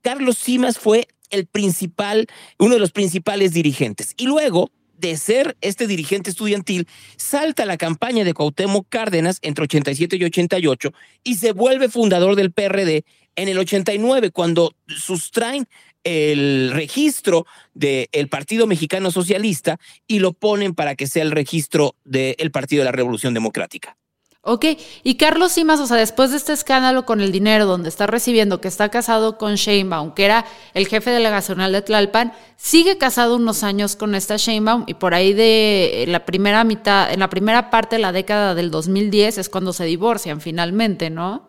Carlos 0.01 0.37
Simas 0.37 0.77
fue 0.77 1.07
el 1.29 1.47
principal, 1.47 2.27
uno 2.59 2.75
de 2.75 2.79
los 2.79 2.91
principales 2.91 3.53
dirigentes. 3.53 4.13
Y 4.17 4.27
luego, 4.27 4.71
de 4.93 5.17
ser 5.17 5.57
este 5.61 5.87
dirigente 5.87 6.29
estudiantil, 6.29 6.87
salta 7.17 7.65
la 7.65 7.77
campaña 7.77 8.23
de 8.23 8.33
Cuauhtémoc 8.33 8.87
Cárdenas 8.89 9.39
entre 9.41 9.63
87 9.63 10.15
y 10.15 10.23
88 10.23 10.93
y 11.23 11.35
se 11.35 11.51
vuelve 11.51 11.89
fundador 11.89 12.35
del 12.35 12.51
PRD 12.51 13.03
en 13.35 13.49
el 13.49 13.57
89 13.57 14.31
cuando 14.31 14.75
sustraen 14.87 15.67
el 16.03 16.71
registro 16.73 17.45
del 17.73 18.27
Partido 18.29 18.67
Mexicano 18.67 19.11
Socialista 19.11 19.79
y 20.07 20.19
lo 20.19 20.33
ponen 20.33 20.75
para 20.75 20.95
que 20.95 21.07
sea 21.07 21.23
el 21.23 21.31
registro 21.31 21.95
del 22.03 22.51
Partido 22.51 22.81
de 22.81 22.85
la 22.85 22.91
Revolución 22.91 23.33
Democrática. 23.33 23.97
Ok, 24.45 24.65
y 25.03 25.15
Carlos 25.15 25.53
Simas, 25.53 25.79
o 25.79 25.87
sea, 25.87 25.95
después 25.95 26.31
de 26.31 26.35
este 26.35 26.51
escándalo 26.51 27.05
con 27.05 27.21
el 27.21 27.31
dinero 27.31 27.65
donde 27.65 27.87
está 27.87 28.07
recibiendo, 28.07 28.59
que 28.59 28.67
está 28.67 28.89
casado 28.89 29.37
con 29.37 29.55
Sheinbaum, 29.55 30.13
que 30.13 30.25
era 30.25 30.45
el 30.73 30.85
jefe 30.85 31.11
delegacional 31.11 31.71
de 31.71 31.81
Tlalpan, 31.81 32.33
sigue 32.57 32.97
casado 32.97 33.37
unos 33.37 33.63
años 33.63 33.95
con 33.95 34.15
esta 34.15 34.35
Sheinbaum 34.35 34.83
y 34.85 34.95
por 34.95 35.13
ahí 35.13 35.31
de 35.31 36.03
la 36.09 36.25
primera 36.25 36.65
mitad, 36.65 37.13
en 37.13 37.21
la 37.21 37.29
primera 37.29 37.69
parte 37.69 37.95
de 37.95 38.01
la 38.01 38.11
década 38.11 38.53
del 38.53 38.69
2010 38.69 39.37
es 39.37 39.47
cuando 39.47 39.71
se 39.71 39.85
divorcian 39.85 40.41
finalmente, 40.41 41.09
¿no? 41.09 41.47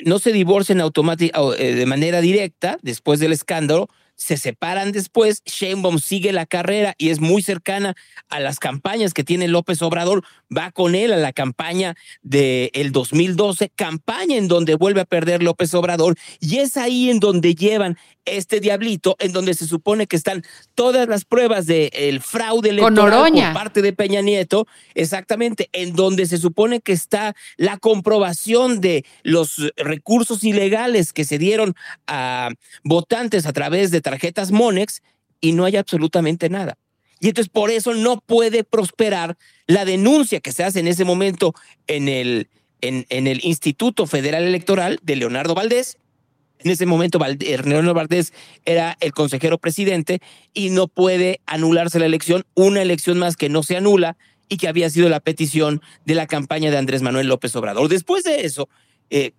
No 0.00 0.18
se 0.18 0.32
divorcian 0.32 0.80
automáticamente 0.80 1.64
eh, 1.68 1.76
de 1.76 1.86
manera 1.86 2.20
directa 2.20 2.78
después 2.82 3.20
del 3.20 3.30
escándalo, 3.30 3.88
se 4.16 4.36
separan 4.36 4.92
después, 4.92 5.42
Sheinbaum 5.44 5.98
sigue 5.98 6.32
la 6.32 6.46
carrera 6.46 6.94
y 6.98 7.10
es 7.10 7.20
muy 7.20 7.42
cercana 7.42 7.94
a 8.28 8.40
las 8.40 8.58
campañas 8.58 9.14
que 9.14 9.24
tiene 9.24 9.46
López 9.46 9.82
Obrador, 9.82 10.24
va 10.54 10.70
con 10.72 10.94
él 10.94 11.12
a 11.12 11.16
la 11.16 11.32
campaña 11.32 11.94
del 12.22 12.70
el 12.72 12.92
2012, 12.92 13.70
campaña 13.76 14.36
en 14.36 14.48
donde 14.48 14.74
vuelve 14.74 15.02
a 15.02 15.04
perder 15.04 15.42
López 15.42 15.74
Obrador 15.74 16.16
y 16.40 16.58
es 16.58 16.76
ahí 16.76 17.10
en 17.10 17.20
donde 17.20 17.54
llevan 17.54 17.98
este 18.24 18.58
diablito 18.60 19.16
en 19.20 19.32
donde 19.32 19.54
se 19.54 19.66
supone 19.66 20.06
que 20.06 20.16
están 20.16 20.42
todas 20.74 21.08
las 21.08 21.24
pruebas 21.24 21.66
del 21.66 21.90
el 21.92 22.20
fraude 22.20 22.70
electoral 22.70 23.32
por 23.32 23.52
parte 23.52 23.82
de 23.82 23.92
Peña 23.92 24.20
Nieto, 24.20 24.66
exactamente, 24.94 25.68
en 25.72 25.94
donde 25.94 26.26
se 26.26 26.38
supone 26.38 26.80
que 26.80 26.92
está 26.92 27.34
la 27.56 27.78
comprobación 27.78 28.80
de 28.80 29.04
los 29.22 29.72
recursos 29.76 30.42
ilegales 30.44 31.12
que 31.12 31.24
se 31.24 31.38
dieron 31.38 31.74
a 32.06 32.50
votantes 32.82 33.46
a 33.46 33.52
través 33.52 33.90
de 33.90 34.00
tarjetas 34.06 34.52
Monex 34.52 35.02
y 35.40 35.50
no 35.50 35.64
hay 35.64 35.74
absolutamente 35.74 36.48
nada. 36.48 36.78
Y 37.18 37.26
entonces 37.26 37.50
por 37.50 37.72
eso 37.72 37.92
no 37.92 38.20
puede 38.20 38.62
prosperar 38.62 39.36
la 39.66 39.84
denuncia 39.84 40.38
que 40.38 40.52
se 40.52 40.62
hace 40.62 40.78
en 40.78 40.86
ese 40.86 41.04
momento 41.04 41.54
en 41.88 42.08
el, 42.08 42.48
en, 42.82 43.04
el 43.08 43.44
Instituto 43.44 44.06
Federal 44.06 44.44
Electoral 44.44 45.00
de 45.02 45.16
Leonardo 45.16 45.56
Valdés 45.56 45.98
en 46.60 46.70
ese 46.70 46.86
momento, 46.86 47.18
Leonardo 47.18 47.94
Valdés 47.94 48.32
era 48.64 48.96
el 49.00 49.12
consejero 49.12 49.58
presidente 49.58 50.20
y 50.54 50.70
no 50.70 50.86
puede 50.86 51.40
anularse 51.44 51.98
la 51.98 52.06
elección, 52.06 52.44
una 52.54 52.80
elección 52.80 53.18
más 53.18 53.36
que 53.36 53.50
no 53.50 53.62
se 53.62 53.76
anula 53.76 54.16
y 54.48 54.56
que 54.56 54.68
había 54.68 54.88
sido 54.88 55.08
la 55.08 55.20
petición 55.20 55.82
de 56.06 56.14
la 56.14 56.26
campaña 56.26 56.70
de 56.70 56.78
Andrés 56.78 57.02
Manuel 57.02 57.26
López 57.26 57.54
Obrador. 57.56 57.88
Después 57.88 58.24
de 58.24 58.46
eso, 58.46 58.70
eh, 59.10 59.32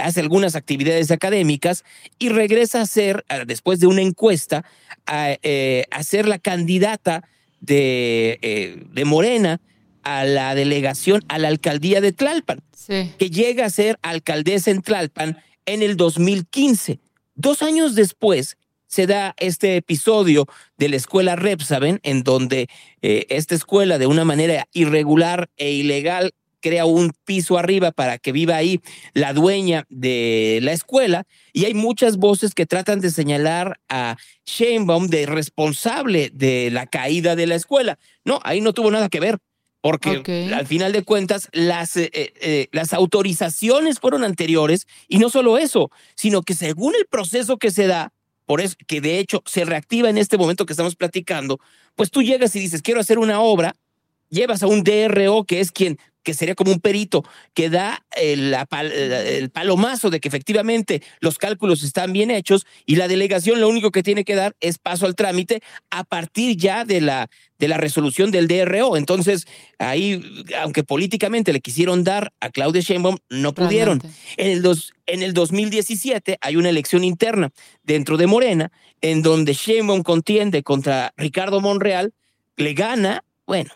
hace 0.00 0.20
algunas 0.20 0.56
actividades 0.56 1.10
académicas 1.10 1.84
y 2.18 2.28
regresa 2.28 2.80
a 2.80 2.86
ser, 2.86 3.24
después 3.46 3.80
de 3.80 3.86
una 3.86 4.02
encuesta, 4.02 4.64
a, 5.06 5.36
eh, 5.42 5.84
ser 6.02 6.26
la 6.26 6.38
candidata 6.38 7.28
de, 7.60 8.38
eh, 8.42 8.82
de 8.92 9.04
Morena 9.04 9.60
a 10.02 10.24
la 10.24 10.54
delegación, 10.54 11.24
a 11.28 11.38
la 11.38 11.48
alcaldía 11.48 12.00
de 12.00 12.12
Tlalpan, 12.12 12.62
que 12.86 13.30
llega 13.30 13.64
a 13.64 13.70
ser 13.70 13.98
alcaldesa 14.02 14.70
en 14.70 14.82
Tlalpan 14.82 15.38
en 15.64 15.82
el 15.82 15.96
2015. 15.96 17.00
Dos 17.34 17.62
años 17.62 17.94
después 17.94 18.56
se 18.86 19.06
da 19.06 19.34
este 19.38 19.76
episodio 19.76 20.46
de 20.76 20.88
la 20.88 20.96
escuela 20.96 21.36
Repsaben, 21.36 22.00
en 22.02 22.22
donde 22.22 22.68
eh, 23.02 23.26
esta 23.30 23.54
escuela 23.54 23.98
de 23.98 24.06
una 24.06 24.24
manera 24.24 24.68
irregular 24.72 25.48
e 25.56 25.72
ilegal 25.72 26.32
crea 26.64 26.86
un 26.86 27.12
piso 27.26 27.58
arriba 27.58 27.92
para 27.92 28.16
que 28.16 28.32
viva 28.32 28.56
ahí 28.56 28.80
la 29.12 29.34
dueña 29.34 29.84
de 29.90 30.60
la 30.62 30.72
escuela 30.72 31.26
y 31.52 31.66
hay 31.66 31.74
muchas 31.74 32.16
voces 32.16 32.54
que 32.54 32.64
tratan 32.64 33.00
de 33.00 33.10
señalar 33.10 33.78
a 33.90 34.16
Sheinbaum 34.46 35.08
de 35.08 35.26
responsable 35.26 36.30
de 36.32 36.70
la 36.70 36.86
caída 36.86 37.36
de 37.36 37.46
la 37.46 37.54
escuela. 37.54 37.98
No, 38.24 38.40
ahí 38.44 38.62
no 38.62 38.72
tuvo 38.72 38.90
nada 38.90 39.10
que 39.10 39.20
ver 39.20 39.40
porque 39.82 40.50
al 40.54 40.66
final 40.66 40.92
de 40.92 41.02
cuentas 41.02 41.50
las, 41.52 41.98
eh, 41.98 42.10
eh, 42.14 42.68
las 42.72 42.94
autorizaciones 42.94 44.00
fueron 44.00 44.24
anteriores 44.24 44.86
y 45.06 45.18
no 45.18 45.28
solo 45.28 45.58
eso, 45.58 45.90
sino 46.16 46.40
que 46.40 46.54
según 46.54 46.94
el 46.94 47.04
proceso 47.04 47.58
que 47.58 47.70
se 47.70 47.86
da, 47.86 48.14
por 48.46 48.62
eso 48.62 48.74
que 48.86 49.02
de 49.02 49.18
hecho 49.18 49.42
se 49.44 49.66
reactiva 49.66 50.08
en 50.08 50.16
este 50.16 50.38
momento 50.38 50.64
que 50.64 50.72
estamos 50.72 50.96
platicando, 50.96 51.60
pues 51.94 52.10
tú 52.10 52.22
llegas 52.22 52.56
y 52.56 52.60
dices, 52.60 52.80
quiero 52.80 53.00
hacer 53.00 53.18
una 53.18 53.40
obra, 53.40 53.76
llevas 54.34 54.62
a 54.62 54.66
un 54.66 54.82
DRO 54.84 55.44
que 55.44 55.60
es 55.60 55.72
quien 55.72 55.98
que 56.24 56.34
sería 56.34 56.56
como 56.56 56.72
un 56.72 56.80
perito 56.80 57.22
que 57.52 57.70
da 57.70 58.04
el, 58.16 58.56
el, 58.72 59.50
palomazo 59.50 60.10
de 60.10 60.18
que 60.18 60.28
efectivamente 60.28 61.02
los 61.20 61.38
cálculos 61.38 61.84
están 61.84 62.12
bien 62.12 62.30
hechos 62.30 62.66
y 62.86 62.96
la 62.96 63.06
delegación 63.06 63.60
lo 63.60 63.68
único 63.68 63.92
que 63.92 64.02
tiene 64.02 64.24
que 64.24 64.34
dar 64.34 64.56
es 64.60 64.78
paso 64.78 65.06
al 65.06 65.14
trámite 65.14 65.62
a 65.90 66.02
partir 66.02 66.56
ya 66.56 66.84
de 66.84 67.02
la, 67.02 67.28
de 67.58 67.68
la 67.68 67.76
resolución 67.76 68.30
del 68.30 68.48
DRO. 68.48 68.96
Entonces, 68.96 69.46
ahí, 69.78 70.44
aunque 70.62 70.82
políticamente 70.82 71.52
le 71.52 71.60
quisieron 71.60 72.02
dar 72.02 72.32
a 72.40 72.48
Claudia 72.48 72.80
Sheinbaum, 72.80 73.18
no 73.28 73.52
pudieron. 73.52 74.00
En 74.38 74.50
el, 74.50 74.62
dos, 74.62 74.94
en 75.06 75.22
el 75.22 75.34
2017 75.34 76.38
hay 76.40 76.56
una 76.56 76.70
elección 76.70 77.04
interna 77.04 77.50
dentro 77.82 78.16
de 78.16 78.26
Morena 78.26 78.72
en 79.02 79.20
donde 79.20 79.52
Sheinbaum 79.52 80.02
contiende 80.02 80.62
contra 80.62 81.12
Ricardo 81.18 81.60
Monreal, 81.60 82.14
le 82.56 82.72
gana, 82.72 83.24
bueno, 83.46 83.70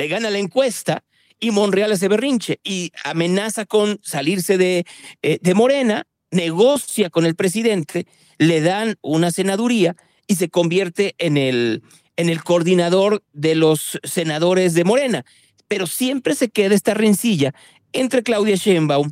le 0.00 0.08
gana 0.08 0.30
la 0.30 0.38
encuesta 0.38 1.04
y 1.38 1.50
Monreal 1.50 1.92
hace 1.92 2.08
berrinche 2.08 2.58
y 2.64 2.90
amenaza 3.04 3.66
con 3.66 4.00
salirse 4.02 4.56
de, 4.56 4.86
eh, 5.20 5.38
de 5.42 5.54
Morena, 5.54 6.06
negocia 6.30 7.10
con 7.10 7.26
el 7.26 7.34
presidente, 7.34 8.06
le 8.38 8.62
dan 8.62 8.96
una 9.02 9.30
senaduría 9.30 9.96
y 10.26 10.36
se 10.36 10.48
convierte 10.48 11.16
en 11.18 11.36
el, 11.36 11.82
en 12.16 12.30
el 12.30 12.42
coordinador 12.42 13.22
de 13.34 13.54
los 13.54 14.00
senadores 14.02 14.72
de 14.72 14.84
Morena. 14.84 15.26
Pero 15.68 15.86
siempre 15.86 16.34
se 16.34 16.48
queda 16.48 16.74
esta 16.74 16.94
rencilla 16.94 17.52
entre 17.92 18.22
Claudia 18.22 18.56
Sheinbaum 18.56 19.10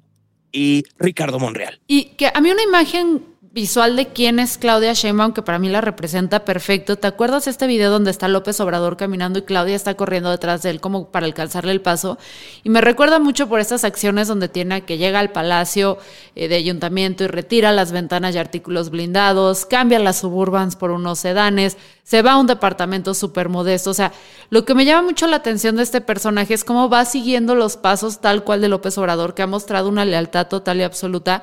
y 0.53 0.85
Ricardo 0.99 1.39
Monreal. 1.39 1.83
Y 1.87 2.15
que 2.17 2.31
a 2.33 2.41
mí 2.41 2.51
una 2.51 2.63
imagen 2.63 3.27
visual 3.53 3.97
de 3.97 4.09
quién 4.09 4.39
es 4.39 4.59
Claudia 4.59 4.93
Sheinbaum, 4.93 5.33
que 5.33 5.43
para 5.43 5.59
mí 5.59 5.69
la 5.69 5.81
representa 5.81 6.45
perfecto. 6.45 6.97
¿Te 6.97 7.07
acuerdas 7.07 7.47
este 7.47 7.67
video 7.67 7.91
donde 7.91 8.11
está 8.11 8.29
López 8.29 8.61
Obrador 8.61 8.97
caminando 8.97 9.39
y 9.39 9.43
Claudia 9.43 9.75
está 9.75 9.95
corriendo 9.95 10.31
detrás 10.31 10.63
de 10.63 10.71
él 10.71 10.81
como 10.81 11.11
para 11.11 11.27
alcanzarle 11.27 11.73
el 11.73 11.81
paso? 11.81 12.19
Y 12.63 12.69
me 12.69 12.81
recuerda 12.81 13.19
mucho 13.19 13.49
por 13.49 13.61
estas 13.61 13.85
acciones 13.85 14.29
donde 14.29 14.49
tiene 14.49 14.83
que 14.83 14.99
llega 14.99 15.19
al 15.19 15.33
palacio 15.33 15.99
eh, 16.35 16.49
de 16.49 16.57
ayuntamiento 16.57 17.25
y 17.25 17.27
retira 17.27 17.73
las 17.73 17.91
ventanas 17.91 18.35
y 18.35 18.39
artículos 18.39 18.91
blindados, 18.91 19.65
cambia 19.65 19.99
las 19.99 20.19
suburbans 20.19 20.77
por 20.77 20.91
unos 20.91 21.19
sedanes, 21.19 21.79
se 22.05 22.23
va 22.23 22.33
a 22.33 22.39
un 22.39 22.47
departamento 22.47 23.15
súper 23.15 23.49
modesto. 23.49 23.91
O 23.91 23.95
sea, 23.95 24.13
lo 24.51 24.67
que 24.67 24.75
me 24.75 24.85
llama 24.85 25.03
mucho 25.03 25.27
la 25.27 25.37
atención 25.37 25.77
de 25.77 25.85
este 25.85 26.01
personaje 26.01 26.53
es 26.53 26.65
cómo 26.65 26.91
va 26.91 27.05
siguiendo 27.07 27.55
los 27.55 27.77
pasos 27.79 28.21
tal 28.21 28.45
cual 28.45 28.61
de 28.61 28.69
López 28.69 28.99
Obrador, 28.99 29.35
que 29.35 29.43
ha 29.43 29.47
mostrado 29.47 29.89
una 29.89 30.05
lealtad 30.05 30.49
total 30.49 30.79
y 30.79 30.83
absoluta 30.83 31.43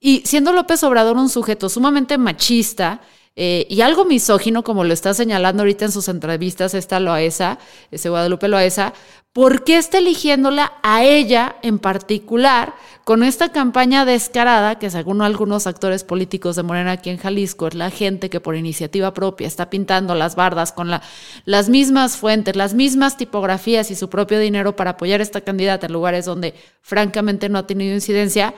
y 0.00 0.22
siendo 0.24 0.52
López 0.52 0.82
Obrador 0.82 1.16
un 1.16 1.28
sujeto 1.28 1.68
sumamente 1.68 2.18
machista, 2.18 3.00
eh, 3.38 3.66
y 3.68 3.82
algo 3.82 4.06
misógino, 4.06 4.64
como 4.64 4.82
lo 4.82 4.94
está 4.94 5.12
señalando 5.12 5.62
ahorita 5.62 5.84
en 5.84 5.92
sus 5.92 6.08
entrevistas 6.08 6.72
esta 6.72 7.00
Loaesa, 7.00 7.58
ese 7.90 8.08
Guadalupe 8.08 8.48
Loaesa, 8.48 8.94
¿por 9.34 9.62
qué 9.62 9.76
está 9.76 9.98
eligiéndola 9.98 10.72
a 10.82 11.04
ella 11.04 11.56
en 11.60 11.78
particular 11.78 12.72
con 13.04 13.22
esta 13.22 13.52
campaña 13.52 14.06
descarada 14.06 14.78
que 14.78 14.88
según 14.88 15.20
algunos 15.20 15.66
actores 15.66 16.02
políticos 16.02 16.56
de 16.56 16.62
Morena 16.62 16.92
aquí 16.92 17.10
en 17.10 17.18
Jalisco 17.18 17.66
es 17.66 17.74
la 17.74 17.90
gente 17.90 18.30
que 18.30 18.40
por 18.40 18.56
iniciativa 18.56 19.12
propia 19.12 19.46
está 19.46 19.68
pintando 19.68 20.14
las 20.14 20.34
bardas 20.34 20.72
con 20.72 20.88
la, 20.88 21.02
las 21.44 21.68
mismas 21.68 22.16
fuentes, 22.16 22.56
las 22.56 22.72
mismas 22.72 23.18
tipografías 23.18 23.90
y 23.90 23.96
su 23.96 24.08
propio 24.08 24.38
dinero 24.38 24.76
para 24.76 24.92
apoyar 24.92 25.20
a 25.20 25.24
esta 25.24 25.42
candidata 25.42 25.88
en 25.88 25.92
lugares 25.92 26.24
donde 26.24 26.54
francamente 26.80 27.50
no 27.50 27.58
ha 27.58 27.66
tenido 27.66 27.94
incidencia? 27.94 28.54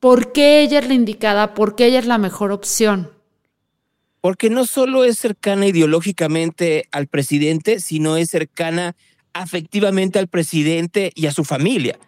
¿Por 0.00 0.32
qué 0.32 0.62
ella 0.62 0.78
es 0.78 0.88
la 0.88 0.94
indicada? 0.94 1.54
¿Por 1.54 1.74
qué 1.74 1.86
ella 1.86 1.98
es 1.98 2.06
la 2.06 2.18
mejor 2.18 2.52
opción? 2.52 3.18
porque 4.20 4.50
no 4.50 4.66
solo 4.66 5.04
es 5.04 5.18
cercana 5.18 5.66
ideológicamente 5.66 6.88
al 6.92 7.06
presidente, 7.06 7.80
sino 7.80 8.16
es 8.16 8.30
cercana 8.30 8.96
afectivamente 9.32 10.18
al 10.18 10.28
presidente 10.28 11.12
y 11.14 11.26
a 11.26 11.32
su 11.32 11.44
familia. 11.44 11.98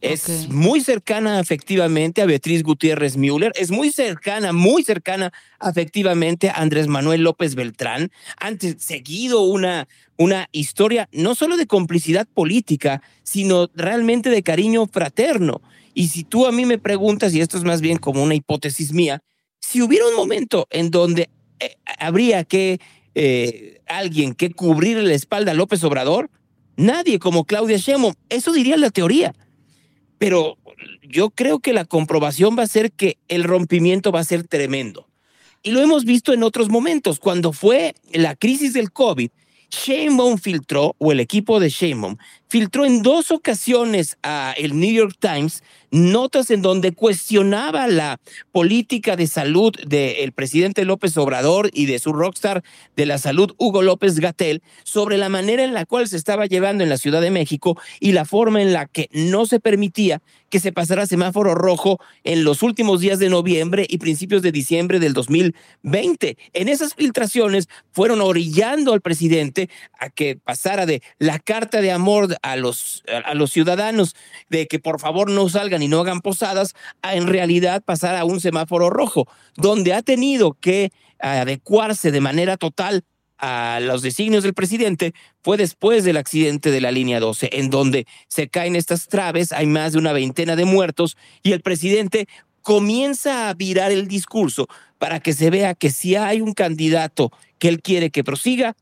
Es 0.00 0.50
muy 0.50 0.82
cercana 0.82 1.38
afectivamente 1.38 2.20
a 2.20 2.26
Beatriz 2.26 2.62
Gutiérrez 2.62 3.16
Müller, 3.16 3.52
es 3.54 3.70
muy 3.70 3.90
cercana, 3.90 4.52
muy 4.52 4.84
cercana 4.84 5.32
afectivamente 5.58 6.50
a 6.50 6.60
Andrés 6.60 6.88
Manuel 6.88 7.22
López 7.22 7.54
Beltrán. 7.54 8.10
Han 8.36 8.58
seguido 8.78 9.40
una, 9.40 9.88
una 10.18 10.50
historia 10.52 11.08
no 11.10 11.34
solo 11.34 11.56
de 11.56 11.66
complicidad 11.66 12.28
política, 12.28 13.00
sino 13.22 13.70
realmente 13.74 14.28
de 14.28 14.42
cariño 14.42 14.86
fraterno. 14.86 15.62
Y 15.94 16.08
si 16.08 16.24
tú 16.24 16.46
a 16.46 16.52
mí 16.52 16.66
me 16.66 16.78
preguntas, 16.78 17.32
y 17.34 17.40
esto 17.40 17.56
es 17.56 17.64
más 17.64 17.80
bien 17.80 17.98
como 17.98 18.22
una 18.22 18.34
hipótesis 18.34 18.92
mía, 18.92 19.22
si 19.60 19.80
hubiera 19.80 20.06
un 20.06 20.16
momento 20.16 20.66
en 20.70 20.90
donde 20.90 21.30
eh, 21.60 21.76
habría 21.98 22.44
que 22.44 22.80
eh, 23.14 23.80
alguien 23.86 24.34
que 24.34 24.50
cubrir 24.50 24.98
la 24.98 25.14
espalda 25.14 25.52
a 25.52 25.54
López 25.54 25.82
Obrador, 25.84 26.30
nadie 26.76 27.18
como 27.18 27.44
Claudia 27.44 27.78
Sheinbaum. 27.78 28.14
Eso 28.28 28.52
diría 28.52 28.76
la 28.76 28.90
teoría. 28.90 29.34
Pero 30.18 30.58
yo 31.02 31.30
creo 31.30 31.60
que 31.60 31.72
la 31.72 31.84
comprobación 31.84 32.56
va 32.58 32.64
a 32.64 32.68
ser 32.68 32.92
que 32.92 33.18
el 33.28 33.44
rompimiento 33.44 34.10
va 34.10 34.20
a 34.20 34.24
ser 34.24 34.46
tremendo. 34.46 35.08
Y 35.62 35.70
lo 35.70 35.80
hemos 35.80 36.04
visto 36.04 36.32
en 36.32 36.42
otros 36.42 36.68
momentos. 36.68 37.18
Cuando 37.20 37.52
fue 37.52 37.94
la 38.12 38.34
crisis 38.34 38.72
del 38.74 38.92
COVID, 38.92 39.30
Sheinbaum 39.70 40.38
filtró, 40.38 40.94
o 40.98 41.12
el 41.12 41.20
equipo 41.20 41.58
de 41.58 41.68
Sheinbaum, 41.68 42.16
filtró 42.48 42.84
en 42.84 43.02
dos 43.02 43.30
ocasiones 43.30 44.16
a 44.22 44.54
el 44.56 44.78
New 44.78 44.92
York 44.92 45.16
Times 45.18 45.62
notas 45.94 46.50
en 46.50 46.60
donde 46.60 46.92
cuestionaba 46.92 47.86
la 47.86 48.18
política 48.50 49.14
de 49.14 49.28
salud 49.28 49.72
del 49.86 50.32
presidente 50.32 50.84
López 50.84 51.16
Obrador 51.16 51.70
y 51.72 51.86
de 51.86 52.00
su 52.00 52.12
rockstar 52.12 52.64
de 52.96 53.06
la 53.06 53.18
salud, 53.18 53.54
Hugo 53.58 53.82
López 53.82 54.18
Gatel, 54.18 54.62
sobre 54.82 55.18
la 55.18 55.28
manera 55.28 55.62
en 55.62 55.72
la 55.72 55.86
cual 55.86 56.08
se 56.08 56.16
estaba 56.16 56.46
llevando 56.46 56.82
en 56.82 56.90
la 56.90 56.98
Ciudad 56.98 57.20
de 57.20 57.30
México 57.30 57.78
y 58.00 58.12
la 58.12 58.24
forma 58.24 58.60
en 58.60 58.72
la 58.72 58.86
que 58.86 59.08
no 59.12 59.46
se 59.46 59.60
permitía 59.60 60.20
que 60.50 60.60
se 60.60 60.72
pasara 60.72 61.06
semáforo 61.06 61.54
rojo 61.54 61.98
en 62.22 62.44
los 62.44 62.62
últimos 62.62 63.00
días 63.00 63.18
de 63.18 63.28
noviembre 63.28 63.86
y 63.88 63.98
principios 63.98 64.42
de 64.42 64.52
diciembre 64.52 65.00
del 65.00 65.12
2020. 65.12 66.36
En 66.52 66.68
esas 66.68 66.94
filtraciones 66.94 67.68
fueron 67.92 68.20
orillando 68.20 68.92
al 68.92 69.00
presidente 69.00 69.68
a 69.98 70.10
que 70.10 70.36
pasara 70.36 70.86
de 70.86 71.02
la 71.18 71.38
carta 71.38 71.80
de 71.80 71.92
amor 71.92 72.33
a 72.42 72.56
los, 72.56 73.02
a 73.24 73.34
los 73.34 73.50
ciudadanos 73.50 74.14
de 74.48 74.66
que 74.66 74.78
por 74.78 75.00
favor 75.00 75.30
no 75.30 75.48
salgan 75.48 75.82
y 75.82 75.88
no 75.88 76.00
hagan 76.00 76.20
posadas, 76.20 76.74
a 77.02 77.14
en 77.14 77.26
realidad 77.26 77.82
pasar 77.84 78.16
a 78.16 78.24
un 78.24 78.40
semáforo 78.40 78.90
rojo, 78.90 79.26
donde 79.56 79.92
ha 79.94 80.02
tenido 80.02 80.54
que 80.54 80.92
adecuarse 81.18 82.10
de 82.10 82.20
manera 82.20 82.56
total 82.56 83.04
a 83.38 83.80
los 83.80 84.02
designios 84.02 84.42
del 84.44 84.54
presidente 84.54 85.12
fue 85.42 85.56
después 85.56 86.04
del 86.04 86.16
accidente 86.16 86.70
de 86.70 86.80
la 86.80 86.92
línea 86.92 87.20
12, 87.20 87.50
en 87.52 87.70
donde 87.70 88.06
se 88.28 88.48
caen 88.48 88.76
estas 88.76 89.08
traves, 89.08 89.52
hay 89.52 89.66
más 89.66 89.92
de 89.92 89.98
una 89.98 90.12
veintena 90.12 90.56
de 90.56 90.64
muertos 90.64 91.16
y 91.42 91.52
el 91.52 91.60
presidente 91.60 92.26
comienza 92.62 93.50
a 93.50 93.54
virar 93.54 93.92
el 93.92 94.08
discurso 94.08 94.66
para 94.98 95.20
que 95.20 95.34
se 95.34 95.50
vea 95.50 95.74
que 95.74 95.90
si 95.90 96.16
hay 96.16 96.40
un 96.40 96.54
candidato 96.54 97.30
que 97.58 97.68
él 97.68 97.82
quiere 97.82 98.10
que 98.10 98.24
prosiga, 98.24 98.74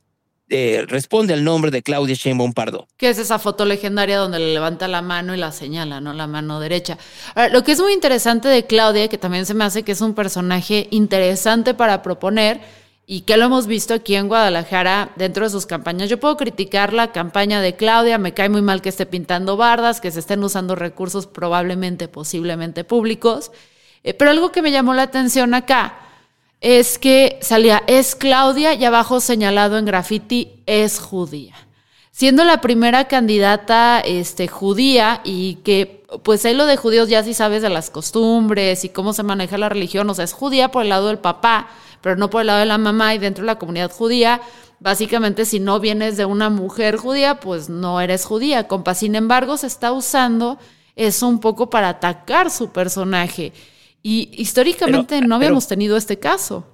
eh, 0.52 0.84
responde 0.86 1.32
al 1.32 1.44
nombre 1.44 1.70
de 1.70 1.82
Claudia 1.82 2.14
Sheinbaum 2.14 2.52
Pardo. 2.52 2.86
Que 2.98 3.08
es 3.08 3.18
esa 3.18 3.38
foto 3.38 3.64
legendaria 3.64 4.18
donde 4.18 4.38
le 4.38 4.52
levanta 4.52 4.86
la 4.86 5.00
mano 5.00 5.34
y 5.34 5.38
la 5.38 5.50
señala, 5.50 6.00
¿no? 6.00 6.12
La 6.12 6.26
mano 6.26 6.60
derecha. 6.60 6.98
lo 7.50 7.64
que 7.64 7.72
es 7.72 7.80
muy 7.80 7.94
interesante 7.94 8.48
de 8.48 8.66
Claudia, 8.66 9.08
que 9.08 9.18
también 9.18 9.46
se 9.46 9.54
me 9.54 9.64
hace 9.64 9.82
que 9.82 9.92
es 9.92 10.00
un 10.02 10.14
personaje 10.14 10.88
interesante 10.90 11.72
para 11.72 12.02
proponer 12.02 12.60
y 13.06 13.22
que 13.22 13.36
lo 13.36 13.46
hemos 13.46 13.66
visto 13.66 13.94
aquí 13.94 14.14
en 14.14 14.28
Guadalajara 14.28 15.10
dentro 15.16 15.44
de 15.44 15.50
sus 15.50 15.66
campañas. 15.66 16.08
Yo 16.08 16.20
puedo 16.20 16.36
criticar 16.36 16.92
la 16.92 17.12
campaña 17.12 17.60
de 17.60 17.74
Claudia, 17.74 18.18
me 18.18 18.34
cae 18.34 18.48
muy 18.48 18.62
mal 18.62 18.80
que 18.80 18.90
esté 18.90 19.06
pintando 19.06 19.56
bardas, 19.56 20.00
que 20.00 20.10
se 20.10 20.20
estén 20.20 20.44
usando 20.44 20.76
recursos 20.76 21.26
probablemente, 21.26 22.08
posiblemente 22.08 22.84
públicos, 22.84 23.50
eh, 24.04 24.14
pero 24.14 24.30
algo 24.30 24.52
que 24.52 24.62
me 24.62 24.70
llamó 24.70 24.94
la 24.94 25.02
atención 25.02 25.54
acá 25.54 26.01
es 26.62 26.96
que 26.96 27.38
salía, 27.42 27.82
es 27.88 28.14
Claudia 28.14 28.72
y 28.74 28.84
abajo 28.84 29.20
señalado 29.20 29.76
en 29.78 29.84
graffiti, 29.84 30.62
es 30.66 31.00
judía. 31.00 31.54
Siendo 32.12 32.44
la 32.44 32.60
primera 32.60 33.08
candidata 33.08 34.00
este, 34.00 34.46
judía 34.46 35.22
y 35.24 35.56
que, 35.56 36.04
pues 36.22 36.44
ahí 36.44 36.54
lo 36.54 36.66
de 36.66 36.76
judíos 36.76 37.08
ya 37.08 37.24
sí 37.24 37.34
sabes 37.34 37.62
de 37.62 37.68
las 37.68 37.90
costumbres 37.90 38.84
y 38.84 38.90
cómo 38.90 39.12
se 39.12 39.24
maneja 39.24 39.58
la 39.58 39.70
religión, 39.70 40.08
o 40.08 40.14
sea, 40.14 40.24
es 40.24 40.32
judía 40.32 40.70
por 40.70 40.84
el 40.84 40.90
lado 40.90 41.08
del 41.08 41.18
papá, 41.18 41.68
pero 42.00 42.14
no 42.14 42.30
por 42.30 42.42
el 42.42 42.46
lado 42.46 42.60
de 42.60 42.66
la 42.66 42.78
mamá 42.78 43.12
y 43.14 43.18
dentro 43.18 43.42
de 43.42 43.46
la 43.46 43.58
comunidad 43.58 43.90
judía, 43.90 44.40
básicamente 44.78 45.46
si 45.46 45.58
no 45.58 45.80
vienes 45.80 46.16
de 46.16 46.26
una 46.26 46.48
mujer 46.48 46.96
judía, 46.96 47.40
pues 47.40 47.70
no 47.70 48.00
eres 48.00 48.24
judía. 48.24 48.68
Compa, 48.68 48.94
sin 48.94 49.16
embargo, 49.16 49.56
se 49.56 49.66
está 49.66 49.90
usando 49.90 50.58
eso 50.94 51.26
un 51.26 51.40
poco 51.40 51.70
para 51.70 51.88
atacar 51.88 52.52
su 52.52 52.70
personaje. 52.70 53.52
Y 54.02 54.30
históricamente 54.36 55.20
no 55.20 55.36
habíamos 55.36 55.68
tenido 55.68 55.96
este 55.96 56.18
caso. 56.18 56.66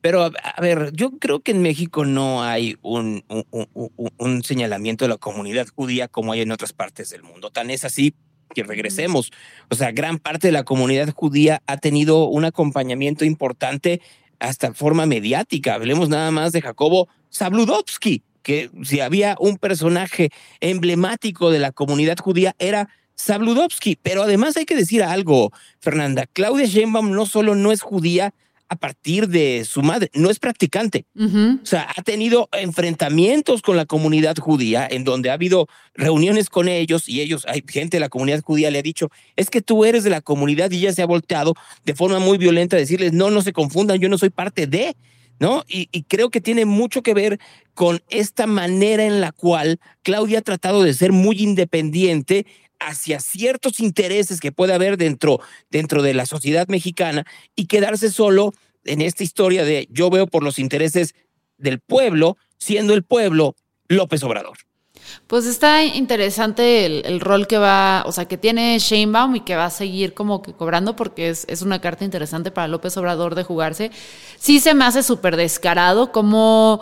Pero, 0.00 0.24
a 0.24 0.60
ver, 0.60 0.92
yo 0.92 1.18
creo 1.18 1.40
que 1.40 1.50
en 1.50 1.60
México 1.60 2.04
no 2.04 2.42
hay 2.42 2.76
un, 2.82 3.24
un, 3.28 4.42
señalamiento 4.44 5.04
de 5.04 5.08
la 5.08 5.16
comunidad 5.16 5.66
judía 5.74 6.06
como 6.06 6.32
hay 6.32 6.42
en 6.42 6.52
otras 6.52 6.72
partes 6.72 7.10
del 7.10 7.24
mundo. 7.24 7.50
Tan 7.50 7.70
es 7.70 7.84
así 7.84 8.14
que 8.54 8.62
regresemos. 8.62 9.32
O 9.70 9.74
sea, 9.74 9.90
gran 9.90 10.18
parte 10.18 10.48
de 10.48 10.52
la 10.52 10.64
comunidad 10.64 11.12
judía 11.14 11.62
ha 11.66 11.78
tenido 11.78 12.26
un 12.28 12.44
acompañamiento 12.44 13.24
importante 13.24 14.00
hasta 14.38 14.72
forma 14.72 15.04
mediática. 15.04 15.74
Hablemos 15.74 16.08
nada 16.08 16.30
más 16.30 16.52
de 16.52 16.62
Jacobo 16.62 17.08
Zabludovsky, 17.32 18.22
que 18.42 18.70
si 18.84 19.00
había 19.00 19.36
un 19.40 19.56
personaje 19.58 20.30
emblemático 20.60 21.50
de 21.50 21.58
la 21.58 21.72
comunidad 21.72 22.18
judía 22.18 22.54
era 22.58 22.88
Sabludovsky. 23.18 23.98
Pero 24.02 24.22
además 24.22 24.56
hay 24.56 24.64
que 24.64 24.76
decir 24.76 25.02
algo, 25.02 25.52
Fernanda. 25.80 26.26
Claudia 26.32 26.66
Sheinbaum 26.66 27.10
no 27.10 27.26
solo 27.26 27.54
no 27.54 27.72
es 27.72 27.82
judía 27.82 28.32
a 28.68 28.76
partir 28.76 29.28
de 29.28 29.64
su 29.64 29.82
madre, 29.82 30.10
no 30.12 30.30
es 30.30 30.38
practicante. 30.38 31.06
O 31.16 31.66
sea, 31.66 31.88
ha 31.96 32.02
tenido 32.02 32.48
enfrentamientos 32.52 33.62
con 33.62 33.76
la 33.76 33.86
comunidad 33.86 34.36
judía, 34.36 34.86
en 34.90 35.04
donde 35.04 35.30
ha 35.30 35.34
habido 35.34 35.68
reuniones 35.94 36.50
con 36.50 36.68
ellos 36.68 37.08
y 37.08 37.22
ellos, 37.22 37.46
hay 37.48 37.64
gente 37.66 37.96
de 37.96 38.00
la 38.00 38.10
comunidad 38.10 38.42
judía 38.42 38.70
le 38.70 38.78
ha 38.78 38.82
dicho, 38.82 39.08
es 39.36 39.48
que 39.48 39.62
tú 39.62 39.84
eres 39.86 40.04
de 40.04 40.10
la 40.10 40.20
comunidad 40.20 40.70
y 40.70 40.78
ella 40.78 40.92
se 40.92 41.02
ha 41.02 41.06
volteado 41.06 41.54
de 41.84 41.94
forma 41.94 42.18
muy 42.18 42.36
violenta 42.36 42.76
a 42.76 42.80
decirles, 42.80 43.14
no, 43.14 43.30
no 43.30 43.40
se 43.40 43.54
confundan, 43.54 44.00
yo 44.00 44.08
no 44.08 44.18
soy 44.18 44.30
parte 44.30 44.66
de. 44.66 44.94
¿no? 45.40 45.62
Y, 45.68 45.88
y, 45.92 46.02
creo 46.02 46.30
que 46.30 46.40
tiene 46.40 46.64
mucho 46.64 47.04
que 47.04 47.14
ver 47.14 47.38
con 47.72 48.02
esta 48.10 48.48
manera 48.48 49.04
en 49.04 49.20
la 49.20 49.30
cual 49.30 49.78
Claudia 50.02 50.40
ha 50.40 50.42
tratado 50.42 50.82
de 50.82 50.92
ser 50.92 51.12
muy 51.12 51.40
independiente, 51.40 52.44
hacia 52.80 53.20
ciertos 53.20 53.80
intereses 53.80 54.40
que 54.40 54.52
puede 54.52 54.74
haber 54.74 54.96
dentro, 54.96 55.40
dentro 55.70 56.02
de 56.02 56.14
la 56.14 56.26
sociedad 56.26 56.68
mexicana 56.68 57.26
y 57.56 57.66
quedarse 57.66 58.10
solo 58.10 58.54
en 58.84 59.00
esta 59.00 59.24
historia 59.24 59.64
de 59.64 59.88
yo 59.90 60.10
veo 60.10 60.26
por 60.26 60.42
los 60.42 60.58
intereses 60.58 61.14
del 61.56 61.80
pueblo, 61.80 62.36
siendo 62.58 62.94
el 62.94 63.02
pueblo 63.02 63.56
López 63.88 64.22
Obrador. 64.22 64.67
Pues 65.26 65.46
está 65.46 65.84
interesante 65.84 66.86
el, 66.86 67.20
rol 67.20 67.46
que 67.46 67.58
va, 67.58 68.02
o 68.06 68.12
sea, 68.12 68.26
que 68.26 68.38
tiene 68.38 68.78
Sheinbaum 68.78 69.36
y 69.36 69.40
que 69.40 69.56
va 69.56 69.66
a 69.66 69.70
seguir 69.70 70.14
como 70.14 70.42
que 70.42 70.52
cobrando 70.52 70.96
porque 70.96 71.28
es, 71.28 71.44
es 71.48 71.62
una 71.62 71.80
carta 71.80 72.04
interesante 72.04 72.50
para 72.50 72.68
López 72.68 72.96
Obrador 72.96 73.34
de 73.34 73.44
jugarse. 73.44 73.90
Sí 74.38 74.60
se 74.60 74.74
me 74.74 74.84
hace 74.84 75.02
súper 75.02 75.36
descarado 75.36 76.12
como 76.12 76.80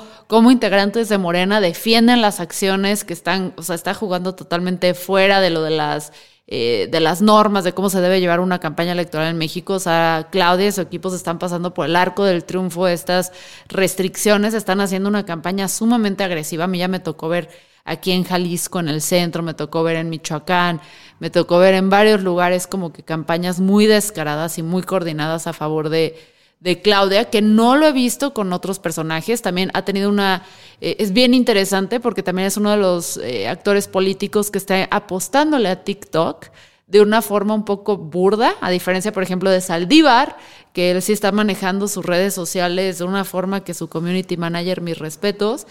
integrantes 0.50 1.08
de 1.08 1.18
Morena 1.18 1.60
defienden 1.60 2.20
las 2.20 2.40
acciones 2.40 3.04
que 3.04 3.12
están, 3.12 3.52
o 3.56 3.62
sea, 3.62 3.74
está 3.74 3.94
jugando 3.94 4.34
totalmente 4.34 4.94
fuera 4.94 5.40
de 5.40 5.50
lo 5.50 5.62
de 5.62 5.70
las... 5.70 6.12
Eh, 6.48 6.86
de 6.92 7.00
las 7.00 7.22
normas 7.22 7.64
de 7.64 7.72
cómo 7.72 7.90
se 7.90 8.00
debe 8.00 8.20
llevar 8.20 8.38
una 8.38 8.60
campaña 8.60 8.92
electoral 8.92 9.30
en 9.30 9.36
México. 9.36 9.72
O 9.74 9.80
sea, 9.80 10.28
Claudia 10.30 10.68
y 10.68 10.72
su 10.72 10.80
equipo 10.80 11.12
están 11.12 11.40
pasando 11.40 11.74
por 11.74 11.86
el 11.86 11.96
arco 11.96 12.24
del 12.24 12.44
triunfo, 12.44 12.86
estas 12.86 13.32
restricciones, 13.66 14.54
están 14.54 14.80
haciendo 14.80 15.08
una 15.08 15.24
campaña 15.24 15.66
sumamente 15.66 16.22
agresiva. 16.22 16.62
A 16.64 16.68
mí 16.68 16.78
ya 16.78 16.86
me 16.86 17.00
tocó 17.00 17.28
ver 17.28 17.48
aquí 17.86 18.12
en 18.12 18.24
Jalisco, 18.24 18.80
en 18.80 18.88
el 18.88 19.00
centro, 19.00 19.42
me 19.42 19.54
tocó 19.54 19.82
ver 19.82 19.96
en 19.96 20.10
Michoacán, 20.10 20.80
me 21.18 21.30
tocó 21.30 21.58
ver 21.58 21.74
en 21.74 21.88
varios 21.88 22.22
lugares 22.22 22.66
como 22.66 22.92
que 22.92 23.02
campañas 23.02 23.60
muy 23.60 23.86
descaradas 23.86 24.58
y 24.58 24.62
muy 24.62 24.82
coordinadas 24.82 25.46
a 25.46 25.54
favor 25.54 25.88
de, 25.88 26.18
de 26.60 26.82
Claudia, 26.82 27.30
que 27.30 27.40
no 27.40 27.76
lo 27.76 27.86
he 27.86 27.92
visto 27.92 28.34
con 28.34 28.52
otros 28.52 28.78
personajes. 28.78 29.40
También 29.40 29.70
ha 29.72 29.84
tenido 29.84 30.10
una. 30.10 30.42
Eh, 30.80 30.96
es 30.98 31.12
bien 31.12 31.32
interesante 31.32 32.00
porque 32.00 32.22
también 32.22 32.48
es 32.48 32.56
uno 32.56 32.72
de 32.72 32.76
los 32.76 33.16
eh, 33.18 33.48
actores 33.48 33.88
políticos 33.88 34.50
que 34.50 34.58
está 34.58 34.86
apostándole 34.90 35.68
a 35.68 35.84
TikTok 35.84 36.48
de 36.86 37.00
una 37.00 37.20
forma 37.20 37.54
un 37.54 37.64
poco 37.64 37.96
burda, 37.96 38.54
a 38.60 38.70
diferencia, 38.70 39.12
por 39.12 39.22
ejemplo, 39.22 39.50
de 39.50 39.60
Saldívar, 39.60 40.36
que 40.72 40.92
él 40.92 41.02
sí 41.02 41.12
está 41.12 41.32
manejando 41.32 41.88
sus 41.88 42.04
redes 42.04 42.32
sociales 42.32 42.98
de 42.98 43.04
una 43.04 43.24
forma 43.24 43.64
que 43.64 43.74
su 43.74 43.88
community 43.88 44.36
manager, 44.36 44.82
mis 44.82 44.98
respetos. 44.98 45.66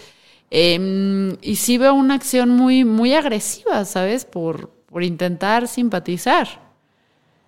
Em, 0.50 1.36
y 1.42 1.56
sí 1.56 1.78
veo 1.78 1.94
una 1.94 2.14
acción 2.14 2.50
muy, 2.50 2.84
muy 2.84 3.14
agresiva, 3.14 3.84
¿sabes? 3.84 4.24
Por, 4.24 4.70
por 4.86 5.02
intentar 5.02 5.68
simpatizar. 5.68 6.60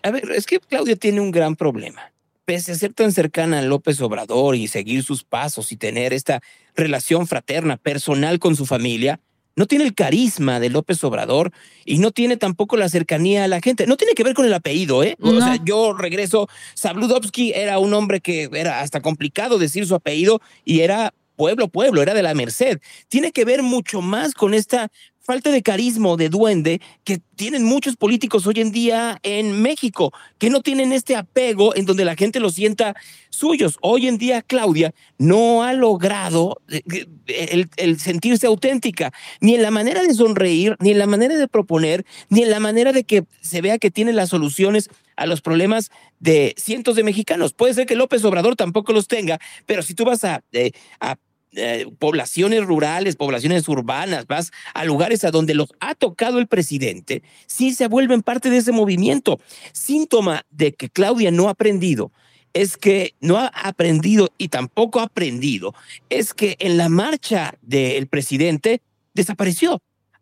A 0.02 0.10
ver, 0.10 0.30
es 0.30 0.46
que 0.46 0.60
Claudia 0.60 0.96
tiene 0.96 1.20
un 1.20 1.30
gran 1.30 1.56
problema 1.56 2.12
pese 2.48 2.72
a 2.72 2.76
ser 2.76 2.94
tan 2.94 3.12
cercana 3.12 3.58
a 3.58 3.62
López 3.62 4.00
Obrador 4.00 4.56
y 4.56 4.68
seguir 4.68 5.04
sus 5.04 5.22
pasos 5.22 5.70
y 5.70 5.76
tener 5.76 6.14
esta 6.14 6.40
relación 6.74 7.26
fraterna, 7.26 7.76
personal 7.76 8.38
con 8.38 8.56
su 8.56 8.64
familia, 8.64 9.20
no 9.54 9.66
tiene 9.66 9.84
el 9.84 9.94
carisma 9.94 10.58
de 10.58 10.70
López 10.70 11.04
Obrador 11.04 11.52
y 11.84 11.98
no 11.98 12.10
tiene 12.10 12.38
tampoco 12.38 12.78
la 12.78 12.88
cercanía 12.88 13.44
a 13.44 13.48
la 13.48 13.60
gente. 13.60 13.86
No 13.86 13.98
tiene 13.98 14.14
que 14.14 14.24
ver 14.24 14.32
con 14.32 14.46
el 14.46 14.54
apellido, 14.54 15.02
¿eh? 15.02 15.14
O 15.20 15.38
sea, 15.42 15.58
yo 15.62 15.92
regreso, 15.92 16.48
Sabludovsky 16.72 17.52
era 17.54 17.78
un 17.80 17.92
hombre 17.92 18.22
que 18.22 18.48
era 18.54 18.80
hasta 18.80 19.02
complicado 19.02 19.58
decir 19.58 19.84
su 19.84 19.94
apellido 19.94 20.40
y 20.64 20.80
era 20.80 21.12
pueblo, 21.38 21.68
pueblo, 21.68 22.02
era 22.02 22.14
de 22.14 22.22
la 22.22 22.34
Merced. 22.34 22.80
Tiene 23.08 23.30
que 23.30 23.44
ver 23.44 23.62
mucho 23.62 24.02
más 24.02 24.34
con 24.34 24.54
esta 24.54 24.90
falta 25.28 25.50
de 25.50 25.62
carisma 25.62 26.16
de 26.16 26.30
duende 26.30 26.80
que 27.04 27.20
tienen 27.36 27.62
muchos 27.62 27.96
políticos 27.96 28.46
hoy 28.46 28.60
en 28.60 28.72
día 28.72 29.18
en 29.22 29.60
México, 29.60 30.10
que 30.38 30.48
no 30.48 30.62
tienen 30.62 30.90
este 30.90 31.16
apego 31.16 31.76
en 31.76 31.84
donde 31.84 32.06
la 32.06 32.16
gente 32.16 32.40
los 32.40 32.54
sienta 32.54 32.96
suyos. 33.28 33.76
Hoy 33.82 34.08
en 34.08 34.16
día 34.16 34.40
Claudia 34.40 34.94
no 35.18 35.62
ha 35.62 35.74
logrado 35.74 36.62
eh, 36.70 36.82
eh, 37.26 37.66
el, 37.76 38.00
sentirse 38.00 38.46
auténtica, 38.46 39.12
ni 39.40 39.54
en 39.54 39.60
la 39.60 39.70
manera 39.70 40.02
de 40.02 40.14
sonreír, 40.14 40.76
ni 40.80 40.92
en 40.92 40.98
la 40.98 41.06
manera 41.06 41.36
de 41.36 41.46
proponer, 41.46 42.06
ni 42.30 42.42
en 42.42 42.50
la 42.50 42.58
manera 42.58 42.92
de 42.92 43.04
que 43.04 43.24
se 43.42 43.60
vea 43.60 43.78
que 43.78 43.90
tiene 43.90 44.14
las 44.14 44.30
soluciones 44.30 44.88
a 45.14 45.26
los 45.26 45.42
problemas 45.42 45.90
de 46.20 46.54
cientos 46.56 46.96
de 46.96 47.04
mexicanos. 47.04 47.52
Puede 47.52 47.74
ser 47.74 47.86
que 47.86 47.96
López 47.96 48.24
Obrador 48.24 48.56
tampoco 48.56 48.94
los 48.94 49.08
tenga, 49.08 49.38
pero 49.66 49.82
si 49.82 49.92
tú 49.92 50.06
vas 50.06 50.24
a, 50.24 50.42
eh, 50.52 50.70
a 51.00 51.16
eh, 51.52 51.86
poblaciones 51.98 52.64
rurales, 52.64 53.16
poblaciones 53.16 53.68
urbanas, 53.68 54.26
vas 54.26 54.50
a 54.74 54.84
lugares 54.84 55.24
a 55.24 55.30
donde 55.30 55.54
los 55.54 55.72
ha 55.80 55.94
tocado 55.94 56.38
el 56.38 56.46
presidente, 56.46 57.22
sí 57.46 57.74
se 57.74 57.88
vuelven 57.88 58.22
parte 58.22 58.50
de 58.50 58.58
ese 58.58 58.72
movimiento. 58.72 59.40
Síntoma 59.72 60.44
de 60.50 60.74
que 60.74 60.90
Claudia 60.90 61.30
no 61.30 61.48
ha 61.48 61.52
aprendido 61.52 62.12
es 62.54 62.76
que 62.76 63.14
no 63.20 63.36
ha 63.36 63.46
aprendido 63.48 64.30
y 64.38 64.48
tampoco 64.48 65.00
ha 65.00 65.04
aprendido, 65.04 65.74
es 66.08 66.34
que 66.34 66.56
en 66.58 66.76
la 66.76 66.88
marcha 66.88 67.54
del 67.62 68.06
presidente 68.08 68.82
desapareció. 69.14 69.80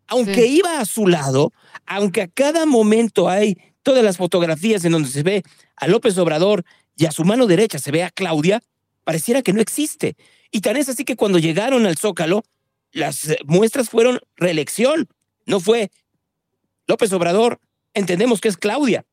Aunque 0.09 0.47
iba 0.47 0.81
a 0.81 0.85
su 0.85 1.07
lado, 1.07 1.53
aunque 1.87 2.23
a 2.23 2.29
cada 2.29 2.67
momento 2.67 3.29
hay 3.29 3.57
todas 3.83 4.05
las 4.05 4.17
fotografías 4.17 4.85
en 4.85 4.93
donde 4.93 5.09
se 5.09 5.23
ve 5.23 5.43
a 5.77 5.89
López 5.89 6.17
Obrador 6.19 6.65
y 6.97 7.07
a 7.07 7.11
su 7.11 7.25
mano 7.25 7.47
derecha 7.47 7.79
se 7.79 7.91
ve 7.91 8.05
a 8.05 8.11
Claudia, 8.11 8.63
pareciera 9.07 9.41
que 9.41 9.53
no 9.53 9.61
existe. 9.61 10.17
Y 10.51 10.63
tan 10.63 10.77
es 10.77 10.89
así 10.89 11.05
que 11.05 11.15
cuando 11.15 11.39
llegaron 11.39 11.87
al 11.87 11.97
Zócalo, 11.97 12.43
las 12.91 13.29
eh, 13.29 13.39
muestras 13.45 13.89
fueron 13.89 14.19
reelección, 14.37 15.07
no 15.47 15.61
fue 15.61 15.93
López 16.89 17.13
Obrador, 17.13 17.61
entendemos 17.95 18.41
que 18.41 18.49
es 18.49 18.57
Claudia. 18.57 19.07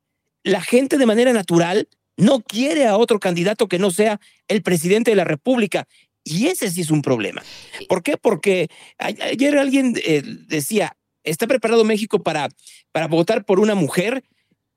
La 0.44 0.62
gente 0.62 0.98
de 0.98 1.06
manera 1.06 1.32
natural 1.32 1.88
no 2.18 2.42
quiere 2.42 2.88
a 2.88 2.98
otro 2.98 3.20
candidato 3.20 3.68
que 3.68 3.78
no 3.78 3.92
sea 3.92 4.20
el 4.48 4.64
presidente 4.64 5.12
de 5.12 5.16
la 5.16 5.26
República. 5.26 5.88
Y 6.24 6.48
ese 6.48 6.72
sí 6.72 6.82
es 6.82 6.90
un 6.90 7.04
problema. 7.04 7.44
¿Por 7.88 8.02
qué? 8.02 8.18
Porque 8.18 8.70
ayer 8.98 9.60
alguien 9.60 9.94
eh, 10.04 10.24
decía, 10.48 10.98
¿está 11.24 11.46
preparado 11.46 11.84
México 11.84 12.24
para, 12.24 12.50
para 12.92 13.08
votar 13.08 13.46
por 13.46 13.60
una 13.60 13.76
mujer? 13.76 14.24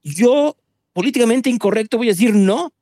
Yo, 0.02 0.58
políticamente 0.92 1.48
incorrecto, 1.48 1.96
voy 1.96 2.08
a 2.08 2.12
decir 2.12 2.34
no. 2.34 2.74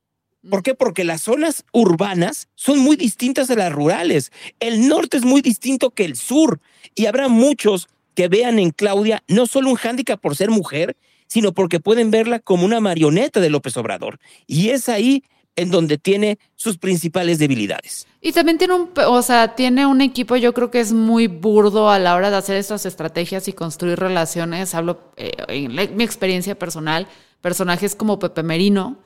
¿Por 0.49 0.63
qué? 0.63 0.75
Porque 0.75 1.05
las 1.05 1.23
zonas 1.23 1.65
urbanas 1.73 2.49
son 2.55 2.79
muy 2.79 2.97
distintas 2.97 3.51
a 3.51 3.55
las 3.55 3.73
rurales. 3.73 4.33
El 4.61 4.89
norte 4.89 5.17
es 5.17 5.25
muy 5.25 5.41
distinto 5.41 5.91
que 5.91 6.05
el 6.05 6.17
sur. 6.17 6.61
Y 6.95 7.07
habrá 7.07 7.29
muchos 7.29 7.89
que 8.15 8.29
vean 8.29 8.59
en 8.59 8.71
Claudia 8.71 9.23
no 9.29 9.47
solo 9.47 9.71
un 9.71 9.77
hándicap 9.77 10.21
por 10.21 10.37
ser 10.37 10.51
mujer, 10.51 10.97
sino 11.27 11.53
porque 11.53 11.81
pueden 11.81 12.11
verla 12.11 12.39
como 12.39 12.65
una 12.65 12.81
marioneta 12.81 13.41
de 13.41 13.51
López 13.51 13.77
Obrador. 13.77 14.19
Y 14.47 14.69
es 14.69 14.89
ahí 14.89 15.25
en 15.57 15.71
donde 15.71 15.99
tiene 15.99 16.39
sus 16.57 16.79
principales 16.79 17.39
debilidades. 17.39 18.07
Y 18.21 18.33
también 18.33 18.59
tiene 18.59 18.75
un, 18.75 18.91
o 19.07 19.23
sea, 19.23 19.55
tiene 19.55 19.87
un 19.87 20.01
equipo, 20.01 20.37
yo 20.37 20.53
creo 20.53 20.71
que 20.71 20.81
es 20.81 20.93
muy 20.93 21.29
burdo 21.29 21.91
a 21.91 21.99
la 21.99 22.15
hora 22.15 22.31
de 22.31 22.37
hacer 22.37 22.57
estas 22.57 22.87
estrategias 22.87 23.47
y 23.49 23.53
construir 23.53 23.99
relaciones. 23.99 24.75
Hablo 24.75 25.13
eh, 25.17 25.33
en 25.49 25.97
mi 25.97 26.05
experiencia 26.05 26.59
personal, 26.59 27.07
personajes 27.41 27.95
como 27.95 28.19
Pepe 28.19 28.43
Merino, 28.43 28.99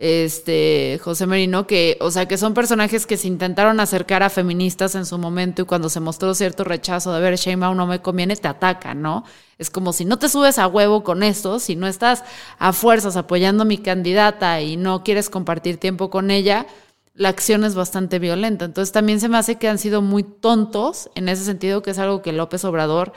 este 0.00 0.98
José 1.04 1.26
Merino, 1.26 1.66
que, 1.66 1.98
o 2.00 2.10
sea, 2.10 2.26
que 2.26 2.38
son 2.38 2.54
personajes 2.54 3.06
que 3.06 3.18
se 3.18 3.28
intentaron 3.28 3.80
acercar 3.80 4.22
a 4.22 4.30
feministas 4.30 4.94
en 4.94 5.04
su 5.04 5.18
momento 5.18 5.60
y 5.60 5.64
cuando 5.66 5.90
se 5.90 6.00
mostró 6.00 6.34
cierto 6.34 6.64
rechazo 6.64 7.12
de 7.12 7.20
ver 7.20 7.36
Sheinbaum 7.36 7.76
no 7.76 7.86
me 7.86 8.00
conviene, 8.00 8.34
te 8.34 8.48
atacan, 8.48 9.02
¿no? 9.02 9.24
Es 9.58 9.68
como 9.68 9.92
si 9.92 10.06
no 10.06 10.18
te 10.18 10.30
subes 10.30 10.58
a 10.58 10.68
huevo 10.68 11.04
con 11.04 11.22
esto, 11.22 11.58
si 11.58 11.76
no 11.76 11.86
estás 11.86 12.24
a 12.58 12.72
fuerzas 12.72 13.16
apoyando 13.16 13.64
a 13.64 13.66
mi 13.66 13.76
candidata 13.76 14.62
y 14.62 14.78
no 14.78 15.04
quieres 15.04 15.28
compartir 15.28 15.76
tiempo 15.76 16.08
con 16.08 16.30
ella, 16.30 16.66
la 17.12 17.28
acción 17.28 17.64
es 17.64 17.74
bastante 17.74 18.18
violenta. 18.18 18.64
Entonces 18.64 18.92
también 18.92 19.20
se 19.20 19.28
me 19.28 19.36
hace 19.36 19.56
que 19.56 19.68
han 19.68 19.78
sido 19.78 20.00
muy 20.00 20.22
tontos 20.22 21.10
en 21.14 21.28
ese 21.28 21.44
sentido, 21.44 21.82
que 21.82 21.90
es 21.90 21.98
algo 21.98 22.22
que 22.22 22.32
López 22.32 22.64
Obrador 22.64 23.12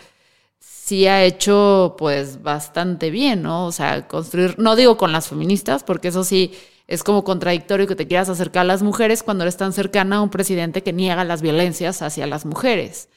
sí 0.83 1.07
ha 1.07 1.23
hecho 1.23 1.95
pues 1.97 2.41
bastante 2.43 3.09
bien, 3.09 3.41
¿no? 3.41 3.67
O 3.67 3.71
sea, 3.71 4.05
construir, 4.05 4.59
no 4.59 4.75
digo 4.75 4.97
con 4.97 5.13
las 5.13 5.29
feministas, 5.29 5.81
porque 5.81 6.09
eso 6.09 6.25
sí 6.25 6.51
es 6.87 7.03
como 7.03 7.23
contradictorio 7.23 7.87
que 7.87 7.95
te 7.95 8.05
quieras 8.05 8.27
acercar 8.27 8.61
a 8.61 8.65
las 8.65 8.83
mujeres 8.83 9.23
cuando 9.23 9.45
eres 9.45 9.55
tan 9.55 9.71
cercana 9.71 10.17
a 10.17 10.21
un 10.21 10.29
presidente 10.29 10.83
que 10.83 10.91
niega 10.91 11.23
las 11.23 11.41
violencias 11.41 12.01
hacia 12.01 12.27
las 12.27 12.45
mujeres. 12.45 13.07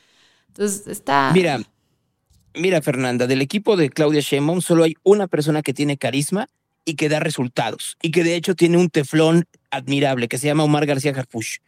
Entonces 0.47 0.87
está... 0.87 1.33
Mira, 1.35 1.61
mira 2.55 2.81
Fernanda, 2.83 3.27
del 3.27 3.43
equipo 3.43 3.77
de 3.77 3.91
Claudia 3.91 4.21
Sheinbaum 4.21 4.61
solo 4.61 4.85
hay 4.85 4.95
una 5.03 5.27
persona 5.27 5.63
que 5.63 5.75
tiene 5.75 5.99
carisma 5.99 6.47
y 6.85 6.95
que 6.95 7.09
da 7.09 7.19
resultados 7.19 7.97
y 8.01 8.13
que 8.13 8.23
de 8.23 8.37
hecho 8.37 8.55
tiene 8.55 8.77
un 8.77 8.91
teflón 8.91 9.47
admirable 9.73 10.29
que 10.29 10.39
se 10.39 10.47
llama 10.47 10.63
Omar 10.63 10.87
García 10.87 11.11
Harfuch. 11.11 11.59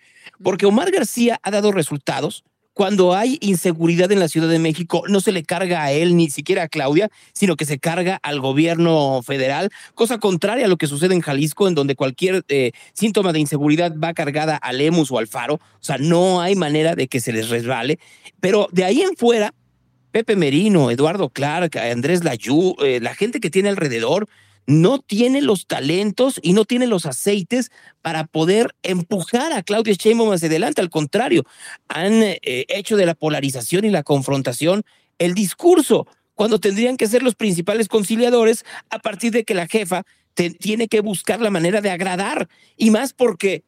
Porque 0.45 0.65
Omar 0.65 0.93
García 0.93 1.41
ha 1.43 1.51
dado 1.51 1.73
resultados 1.73 2.45
cuando 2.79 3.13
hay 3.13 3.39
inseguridad 3.41 4.13
en 4.13 4.21
la 4.21 4.29
Ciudad 4.29 4.49
de 4.49 4.61
México, 4.61 5.03
no 5.09 5.21
se 5.21 5.33
le 5.33 5.43
carga 5.43 5.83
a 5.83 5.91
él 5.91 6.17
ni 6.17 6.31
siquiera 6.31 6.63
a 6.63 6.69
Claudia, 6.69 7.11
sino 7.33 7.57
que 7.57 7.65
se 7.65 7.81
carga 7.81 8.21
al 8.23 8.39
gobierno 8.39 9.21
federal, 9.25 9.71
cosa 9.97 10.19
contraria 10.19 10.67
a 10.67 10.69
lo 10.69 10.77
que 10.77 10.87
sucede 10.87 11.13
en 11.13 11.21
Jalisco, 11.21 11.67
en 11.67 11.75
donde 11.75 11.97
cualquier 11.97 12.45
eh, 12.47 12.71
síntoma 12.93 13.33
de 13.33 13.41
inseguridad 13.41 13.93
va 13.99 14.15
cargada 14.15 14.55
a 14.55 14.73
Lemus 14.73 15.11
o 15.11 15.19
al 15.19 15.27
Faro. 15.27 15.55
O 15.55 15.61
sea, 15.81 15.99
no 15.99 16.41
hay 16.41 16.55
manera 16.55 16.95
de 16.95 17.09
que 17.09 17.19
se 17.19 17.33
les 17.33 17.49
resbale. 17.49 17.99
Pero 18.39 18.69
de 18.71 18.85
ahí 18.85 19.03
en 19.03 19.17
fuera, 19.17 19.53
Pepe 20.13 20.37
Merino, 20.37 20.93
Eduardo 20.93 21.31
Clark, 21.31 21.77
Andrés 21.79 22.23
Layú, 22.23 22.77
eh, 22.85 23.01
la 23.03 23.17
gente 23.17 23.41
que 23.41 23.51
tiene 23.51 23.71
alrededor, 23.71 24.29
no 24.69 24.99
tiene 24.99 25.41
los 25.41 25.67
talentos 25.67 26.39
y 26.43 26.53
no 26.53 26.67
tiene 26.67 26.87
los 26.87 27.07
aceites 27.07 27.71
para 28.03 28.27
poder 28.27 28.77
empujar 28.83 29.51
a 29.55 29.63
Claudia 29.63 29.95
Sheinbaum 29.95 30.31
hacia 30.31 30.49
adelante. 30.49 30.83
Al 30.83 30.91
contrario, 30.91 31.45
han 31.89 32.23
eh, 32.23 32.39
hecho 32.43 32.99
de 32.99 33.07
la 33.07 33.15
polarización 33.15 33.87
y 33.87 33.91
la 33.91 34.03
confrontación 34.03 34.85
el 35.19 35.33
discurso, 35.33 36.07
cuando 36.35 36.61
tendrían 36.61 36.99
que 36.99 37.09
ser 37.09 37.23
los 37.23 37.35
principales 37.35 37.89
conciliadores 37.89 38.65
a 38.91 38.99
partir 38.99 39.33
de 39.33 39.45
que 39.45 39.55
la 39.55 39.67
jefa 39.67 40.05
tiene 40.35 40.87
que 40.87 41.01
buscar 41.01 41.41
la 41.41 41.51
manera 41.51 41.81
de 41.81 41.91
agradar. 41.91 42.49
Y 42.77 42.91
más 42.91 43.15
porque 43.15 43.65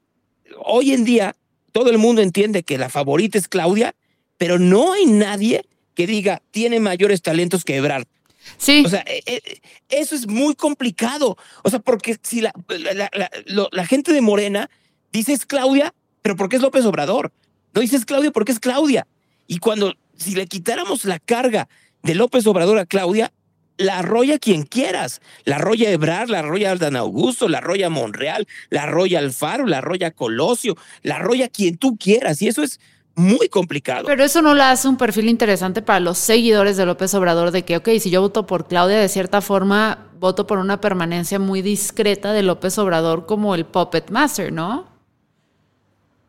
hoy 0.64 0.92
en 0.92 1.04
día 1.04 1.34
todo 1.72 1.90
el 1.90 1.96
mundo 1.96 2.20
entiende 2.20 2.62
que 2.62 2.76
la 2.76 2.90
favorita 2.90 3.38
es 3.38 3.48
Claudia, 3.48 3.96
pero 4.36 4.58
no 4.58 4.92
hay 4.92 5.06
nadie 5.06 5.64
que 5.94 6.06
diga 6.06 6.42
tiene 6.50 6.78
mayores 6.78 7.22
talentos 7.22 7.64
que 7.64 7.76
Ebrard. 7.76 8.06
Sí. 8.56 8.82
O 8.86 8.88
sea, 8.88 9.04
e, 9.06 9.22
e, 9.26 9.60
eso 9.88 10.14
es 10.14 10.26
muy 10.26 10.54
complicado. 10.54 11.36
O 11.62 11.70
sea, 11.70 11.78
porque 11.78 12.16
si 12.22 12.40
la, 12.40 12.52
la, 12.68 13.86
gente 13.86 14.12
de 14.12 14.20
Morena 14.20 14.70
dice 15.12 15.32
es 15.32 15.46
Claudia, 15.46 15.94
pero 16.22 16.36
¿por 16.36 16.48
qué 16.48 16.56
es 16.56 16.62
López 16.62 16.84
Obrador? 16.84 17.32
No 17.74 17.80
dices 17.80 18.04
Claudia 18.04 18.30
porque 18.30 18.52
es 18.52 18.60
Claudia. 18.60 19.06
Y 19.46 19.58
cuando, 19.58 19.94
si 20.16 20.34
le 20.34 20.46
quitáramos 20.46 21.04
la 21.04 21.18
carga 21.18 21.68
de 22.02 22.14
López 22.14 22.46
Obrador 22.46 22.78
a 22.78 22.86
Claudia, 22.86 23.32
la 23.80 23.98
arrolla 23.98 24.38
quien 24.38 24.64
quieras. 24.64 25.20
La 25.44 25.56
arrolla 25.56 25.90
Ebrar, 25.90 26.28
la 26.28 26.40
arrolla 26.40 26.70
Aldan 26.70 26.96
Augusto, 26.96 27.48
la 27.48 27.58
arrolla 27.58 27.88
Monreal, 27.88 28.46
la 28.68 28.84
arrolla 28.84 29.18
Alfaro, 29.18 29.66
la 29.66 29.78
arrolla 29.78 30.10
Colosio, 30.10 30.76
la 31.02 31.16
arrolla 31.16 31.48
quien 31.48 31.78
tú 31.78 31.96
quieras. 31.96 32.42
Y 32.42 32.48
eso 32.48 32.62
es 32.62 32.78
muy 33.20 33.48
complicado. 33.48 34.06
Pero 34.06 34.24
eso 34.24 34.42
no 34.42 34.54
la 34.54 34.70
hace 34.70 34.88
un 34.88 34.96
perfil 34.96 35.28
interesante 35.28 35.83
para 35.83 36.00
los 36.00 36.18
seguidores 36.18 36.76
de 36.76 36.87
López 36.87 37.14
Obrador 37.14 37.50
de 37.50 37.64
que, 37.64 37.76
ok, 37.76 37.88
si 38.00 38.11
yo 38.11 38.20
voto 38.20 38.46
por 38.46 38.66
Claudia, 38.66 38.98
de 38.98 39.09
cierta 39.09 39.40
forma 39.40 40.11
voto 40.18 40.46
por 40.46 40.59
una 40.59 40.80
permanencia 40.80 41.38
muy 41.38 41.62
discreta 41.62 42.33
de 42.33 42.42
López 42.42 42.76
Obrador 42.78 43.26
como 43.26 43.54
el 43.54 43.64
puppet 43.64 44.11
master, 44.11 44.52
¿no? 44.52 44.88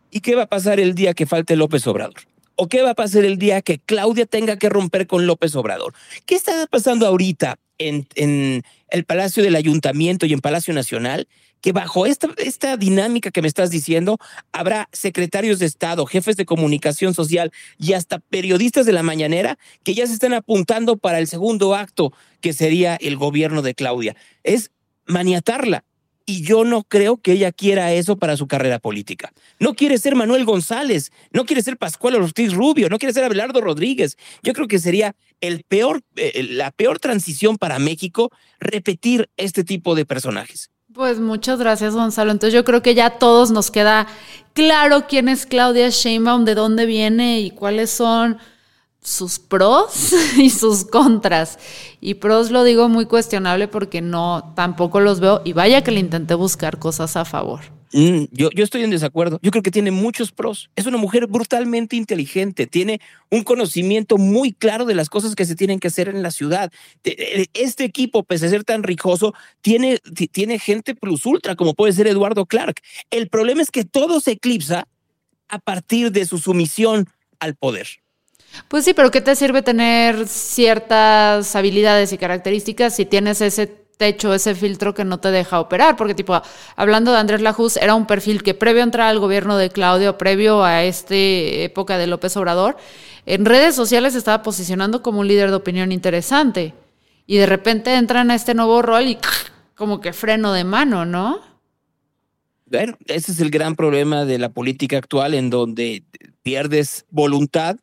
¿Y 0.09 0.19
qué 0.21 0.35
va 0.35 0.43
a 0.43 0.47
pasar 0.47 0.79
el 0.79 0.93
día 0.93 1.13
que 1.13 1.25
falte 1.25 1.55
López 1.55 1.87
Obrador? 1.87 2.21
¿O 2.55 2.67
qué 2.67 2.81
va 2.81 2.91
a 2.91 2.95
pasar 2.95 3.25
el 3.25 3.37
día 3.37 3.61
que 3.61 3.79
Claudia 3.79 4.25
tenga 4.25 4.57
que 4.57 4.69
romper 4.69 5.07
con 5.07 5.25
López 5.25 5.55
Obrador? 5.55 5.93
¿Qué 6.25 6.35
está 6.35 6.67
pasando 6.67 7.07
ahorita 7.07 7.57
en, 7.77 8.07
en 8.15 8.63
el 8.89 9.05
Palacio 9.05 9.41
del 9.41 9.55
Ayuntamiento 9.55 10.25
y 10.25 10.33
en 10.33 10.41
Palacio 10.41 10.73
Nacional? 10.73 11.27
Que 11.61 11.71
bajo 11.71 12.05
esta, 12.05 12.29
esta 12.37 12.77
dinámica 12.77 13.31
que 13.31 13.41
me 13.41 13.47
estás 13.47 13.69
diciendo, 13.69 14.17
habrá 14.51 14.89
secretarios 14.91 15.59
de 15.59 15.65
Estado, 15.65 16.05
jefes 16.05 16.35
de 16.35 16.45
comunicación 16.45 17.13
social 17.13 17.51
y 17.77 17.93
hasta 17.93 18.19
periodistas 18.19 18.85
de 18.85 18.93
la 18.93 19.03
mañanera 19.03 19.57
que 19.83 19.93
ya 19.93 20.07
se 20.07 20.13
están 20.13 20.33
apuntando 20.33 20.97
para 20.97 21.19
el 21.19 21.27
segundo 21.27 21.75
acto, 21.75 22.13
que 22.41 22.53
sería 22.53 22.95
el 22.95 23.15
gobierno 23.15 23.61
de 23.61 23.75
Claudia. 23.75 24.15
Es 24.43 24.71
maniatarla 25.05 25.83
y 26.25 26.43
yo 26.43 26.63
no 26.63 26.83
creo 26.83 27.17
que 27.17 27.33
ella 27.33 27.51
quiera 27.51 27.91
eso 27.91 28.17
para 28.17 28.37
su 28.37 28.47
carrera 28.47 28.79
política. 28.79 29.33
No 29.59 29.75
quiere 29.75 29.97
ser 29.97 30.15
Manuel 30.15 30.45
González, 30.45 31.11
no 31.31 31.45
quiere 31.45 31.61
ser 31.61 31.77
Pascual 31.77 32.15
Ortiz 32.15 32.53
Rubio, 32.53 32.89
no 32.89 32.99
quiere 32.99 33.13
ser 33.13 33.23
Abelardo 33.23 33.59
Rodríguez. 33.59 34.17
Yo 34.41 34.53
creo 34.53 34.67
que 34.67 34.79
sería 34.79 35.15
el 35.41 35.63
peor, 35.63 36.03
eh, 36.15 36.43
la 36.43 36.71
peor 36.71 36.99
transición 36.99 37.57
para 37.57 37.79
México 37.79 38.31
repetir 38.59 39.29
este 39.35 39.63
tipo 39.63 39.93
de 39.93 40.05
personajes. 40.05 40.70
Pues 40.93 41.19
muchas 41.19 41.57
gracias, 41.57 41.95
Gonzalo. 41.95 42.31
Entonces 42.31 42.53
yo 42.53 42.65
creo 42.65 42.81
que 42.81 42.95
ya 42.95 43.05
a 43.05 43.19
todos 43.19 43.49
nos 43.49 43.71
queda 43.71 44.07
claro 44.53 45.05
quién 45.07 45.29
es 45.29 45.45
Claudia 45.45 45.89
Sheinbaum, 45.89 46.43
de 46.43 46.53
dónde 46.53 46.85
viene 46.85 47.39
y 47.39 47.51
cuáles 47.51 47.91
son 47.91 48.39
sus 49.01 49.39
pros 49.39 50.13
y 50.37 50.49
sus 50.49 50.83
contras. 50.83 51.59
Y 52.01 52.15
pros 52.15 52.51
lo 52.51 52.65
digo 52.65 52.89
muy 52.89 53.05
cuestionable 53.05 53.69
porque 53.69 54.01
no, 54.01 54.53
tampoco 54.55 54.99
los 54.99 55.21
veo. 55.21 55.41
Y 55.45 55.53
vaya 55.53 55.81
que 55.81 55.91
le 55.91 56.01
intenté 56.01 56.33
buscar 56.33 56.77
cosas 56.77 57.15
a 57.15 57.23
favor. 57.23 57.61
Mm, 57.93 58.25
yo, 58.31 58.49
yo 58.51 58.63
estoy 58.63 58.83
en 58.83 58.89
desacuerdo. 58.89 59.39
Yo 59.41 59.51
creo 59.51 59.63
que 59.63 59.71
tiene 59.71 59.91
muchos 59.91 60.31
pros. 60.31 60.69
Es 60.75 60.85
una 60.85 60.97
mujer 60.97 61.27
brutalmente 61.27 61.95
inteligente. 61.95 62.67
Tiene 62.67 63.01
un 63.29 63.43
conocimiento 63.43 64.17
muy 64.17 64.53
claro 64.53 64.85
de 64.85 64.95
las 64.95 65.09
cosas 65.09 65.35
que 65.35 65.45
se 65.45 65.55
tienen 65.55 65.79
que 65.79 65.89
hacer 65.89 66.07
en 66.07 66.23
la 66.23 66.31
ciudad. 66.31 66.71
Eh, 67.03 67.47
este 67.53 67.83
equipo, 67.83 68.23
pese 68.23 68.45
a 68.45 68.49
ser 68.49 68.63
tan 68.63 68.83
rijoso, 68.83 69.33
tiene, 69.61 69.99
tiene 70.31 70.59
gente 70.59 70.95
plus 70.95 71.25
ultra, 71.25 71.55
como 71.55 71.73
puede 71.73 71.93
ser 71.93 72.07
Eduardo 72.07 72.45
Clark. 72.45 72.81
El 73.09 73.27
problema 73.27 73.61
es 73.61 73.71
que 73.71 73.83
todo 73.83 74.19
se 74.19 74.31
eclipsa 74.31 74.87
a 75.49 75.59
partir 75.59 76.11
de 76.11 76.25
su 76.25 76.37
sumisión 76.37 77.09
al 77.39 77.55
poder. 77.55 77.87
Pues 78.67 78.85
sí, 78.85 78.93
pero 78.93 79.11
¿qué 79.11 79.21
te 79.21 79.35
sirve 79.35 79.61
tener 79.61 80.27
ciertas 80.27 81.55
habilidades 81.55 82.11
y 82.13 82.17
características 82.17 82.95
si 82.95 83.05
tienes 83.05 83.41
ese 83.41 83.81
techo, 83.97 84.33
ese 84.33 84.55
filtro 84.55 84.93
que 84.93 85.03
no 85.03 85.19
te 85.19 85.31
deja 85.31 85.59
operar? 85.59 85.95
Porque 85.95 86.15
tipo, 86.15 86.41
hablando 86.75 87.11
de 87.11 87.19
Andrés 87.19 87.41
Lajus, 87.41 87.77
era 87.77 87.95
un 87.95 88.07
perfil 88.07 88.43
que 88.43 88.53
previo 88.53 88.81
a 88.81 88.85
entrar 88.85 89.07
al 89.07 89.19
gobierno 89.19 89.57
de 89.57 89.69
Claudio, 89.69 90.17
previo 90.17 90.63
a 90.63 90.83
esta 90.83 91.15
época 91.15 91.97
de 91.97 92.07
López 92.07 92.35
Obrador, 92.37 92.77
en 93.25 93.45
redes 93.45 93.75
sociales 93.75 94.15
estaba 94.15 94.41
posicionando 94.43 95.01
como 95.01 95.19
un 95.19 95.27
líder 95.27 95.49
de 95.49 95.55
opinión 95.55 95.91
interesante. 95.91 96.73
Y 97.27 97.37
de 97.37 97.45
repente 97.45 97.95
entran 97.95 98.31
a 98.31 98.35
este 98.35 98.53
nuevo 98.53 98.81
rol 98.81 99.07
y 99.07 99.17
como 99.75 100.01
que 100.01 100.13
freno 100.13 100.53
de 100.53 100.63
mano, 100.63 101.05
¿no? 101.05 101.39
Bueno, 102.65 102.97
ese 103.07 103.33
es 103.33 103.39
el 103.41 103.51
gran 103.51 103.75
problema 103.75 104.25
de 104.25 104.39
la 104.39 104.49
política 104.49 104.97
actual 104.97 105.33
en 105.33 105.49
donde 105.49 106.03
pierdes 106.41 107.05
voluntad 107.09 107.77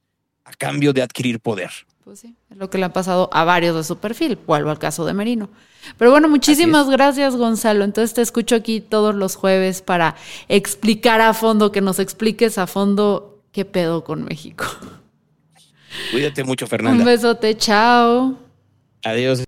a 0.44 0.52
cambio 0.52 0.92
de 0.92 1.02
adquirir 1.02 1.40
poder. 1.40 1.70
Pues 2.04 2.20
sí, 2.20 2.34
es 2.50 2.56
lo 2.56 2.70
que 2.70 2.78
le 2.78 2.86
ha 2.86 2.92
pasado 2.92 3.28
a 3.32 3.44
varios 3.44 3.76
de 3.76 3.84
su 3.84 3.98
perfil. 3.98 4.38
Vuelvo 4.46 4.70
al 4.70 4.78
caso 4.78 5.04
de 5.04 5.12
Merino. 5.12 5.50
Pero 5.96 6.10
bueno, 6.10 6.28
muchísimas 6.28 6.88
gracias, 6.88 7.36
Gonzalo. 7.36 7.84
Entonces 7.84 8.14
te 8.14 8.22
escucho 8.22 8.56
aquí 8.56 8.80
todos 8.80 9.14
los 9.14 9.36
jueves 9.36 9.82
para 9.82 10.16
explicar 10.48 11.20
a 11.20 11.34
fondo, 11.34 11.72
que 11.72 11.80
nos 11.80 11.98
expliques 11.98 12.58
a 12.58 12.66
fondo 12.66 13.42
qué 13.52 13.64
pedo 13.64 14.04
con 14.04 14.24
México. 14.24 14.64
Cuídate 16.10 16.44
mucho, 16.44 16.66
Fernanda. 16.66 16.98
Un 16.98 17.04
besote, 17.04 17.56
chao. 17.56 18.36
Adiós. 19.04 19.47